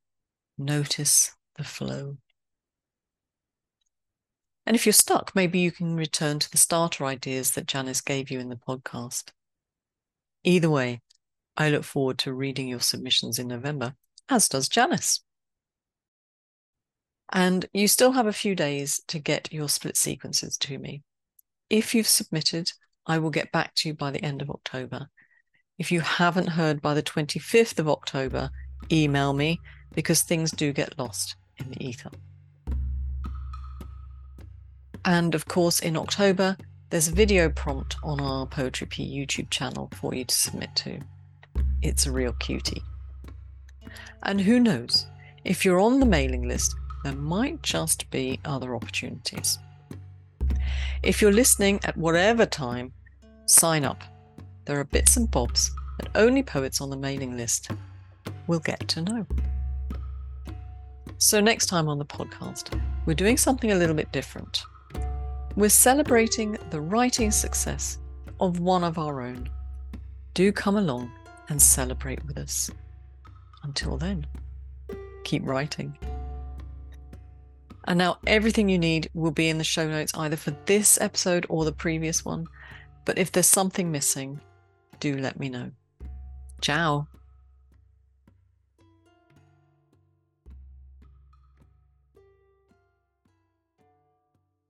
Notice 0.59 1.35
the 1.55 1.63
flow. 1.63 2.17
And 4.65 4.75
if 4.75 4.85
you're 4.85 4.93
stuck, 4.93 5.35
maybe 5.35 5.59
you 5.59 5.71
can 5.71 5.95
return 5.95 6.39
to 6.39 6.51
the 6.51 6.57
starter 6.57 7.05
ideas 7.05 7.51
that 7.51 7.67
Janice 7.67 8.01
gave 8.01 8.31
you 8.31 8.39
in 8.39 8.49
the 8.49 8.55
podcast. 8.55 9.31
Either 10.43 10.69
way, 10.69 11.01
I 11.55 11.69
look 11.69 11.83
forward 11.83 12.17
to 12.19 12.33
reading 12.33 12.67
your 12.67 12.79
submissions 12.79 13.39
in 13.39 13.47
November 13.47 13.95
as 14.29 14.49
does 14.49 14.67
Janice. 14.67 15.21
And 17.31 17.65
you 17.73 17.87
still 17.87 18.11
have 18.13 18.27
a 18.27 18.33
few 18.33 18.55
days 18.55 19.01
to 19.07 19.19
get 19.19 19.51
your 19.51 19.69
split 19.69 19.97
sequences 19.97 20.57
to 20.59 20.77
me. 20.77 21.03
If 21.69 21.95
you've 21.95 22.07
submitted, 22.07 22.71
I 23.05 23.17
will 23.17 23.29
get 23.29 23.51
back 23.51 23.73
to 23.75 23.89
you 23.89 23.95
by 23.95 24.11
the 24.11 24.23
end 24.23 24.41
of 24.41 24.49
October. 24.49 25.07
If 25.77 25.91
you 25.91 26.01
haven't 26.01 26.49
heard 26.49 26.81
by 26.81 26.93
the 26.93 27.03
25th 27.03 27.79
of 27.79 27.89
October, 27.89 28.49
email 28.91 29.33
me 29.33 29.59
because 29.93 30.21
things 30.21 30.51
do 30.51 30.71
get 30.71 30.97
lost 30.97 31.35
in 31.57 31.71
the 31.71 31.83
ether. 31.83 32.11
And 35.05 35.35
of 35.35 35.45
course, 35.45 35.79
in 35.79 35.95
October, 35.95 36.57
there's 36.89 37.07
a 37.07 37.13
video 37.13 37.49
prompt 37.49 37.95
on 38.03 38.19
our 38.19 38.47
Poetry 38.47 38.87
Pea 38.87 39.07
YouTube 39.07 39.51
channel 39.51 39.91
for 39.93 40.15
you 40.15 40.25
to 40.25 40.35
submit 40.35 40.75
to. 40.77 40.99
It's 41.83 42.07
a 42.07 42.11
real 42.11 42.33
cutie. 42.33 42.81
And 44.23 44.41
who 44.41 44.59
knows, 44.59 45.05
if 45.43 45.63
you're 45.63 45.79
on 45.79 45.99
the 45.99 46.07
mailing 46.07 46.47
list, 46.47 46.75
there 47.03 47.13
might 47.13 47.61
just 47.61 48.09
be 48.09 48.39
other 48.45 48.75
opportunities. 48.75 49.59
If 51.03 51.21
you're 51.21 51.31
listening 51.31 51.79
at 51.83 51.95
whatever 51.95 52.47
time, 52.47 52.91
sign 53.45 53.85
up. 53.85 54.03
There 54.65 54.79
are 54.79 54.85
bits 54.85 55.17
and 55.17 55.29
bobs 55.29 55.69
that 55.99 56.09
only 56.15 56.41
poets 56.41 56.81
on 56.81 56.89
the 56.89 56.97
mailing 56.97 57.37
list 57.37 57.69
will 58.47 58.59
get 58.59 58.87
to 58.87 59.01
know. 59.01 59.27
So, 61.19 61.39
next 61.39 61.67
time 61.67 61.87
on 61.87 61.99
the 61.99 62.05
podcast, 62.05 62.81
we're 63.05 63.13
doing 63.13 63.37
something 63.37 63.71
a 63.71 63.75
little 63.75 63.95
bit 63.95 64.11
different. 64.11 64.63
We're 65.55 65.69
celebrating 65.69 66.57
the 66.69 66.81
writing 66.81 67.31
success 67.31 67.99
of 68.41 68.59
one 68.59 68.83
of 68.83 68.97
our 68.97 69.21
own. 69.21 69.49
Do 70.33 70.51
come 70.51 70.75
along 70.75 71.11
and 71.47 71.61
celebrate 71.61 72.25
with 72.25 72.37
us. 72.37 72.69
Until 73.63 73.95
then, 73.95 74.27
keep 75.23 75.45
writing. 75.45 75.97
And 77.85 77.97
now 77.97 78.17
everything 78.27 78.67
you 78.67 78.77
need 78.77 79.09
will 79.13 79.31
be 79.31 79.47
in 79.47 79.57
the 79.57 79.63
show 79.63 79.87
notes 79.87 80.13
either 80.15 80.35
for 80.35 80.51
this 80.65 80.99
episode 80.99 81.45
or 81.47 81.63
the 81.63 81.71
previous 81.71 82.25
one. 82.25 82.47
But 83.05 83.17
if 83.17 83.31
there's 83.31 83.47
something 83.47 83.89
missing, 83.89 84.41
do 84.99 85.17
let 85.17 85.39
me 85.39 85.47
know. 85.47 85.71
Ciao. 86.59 87.07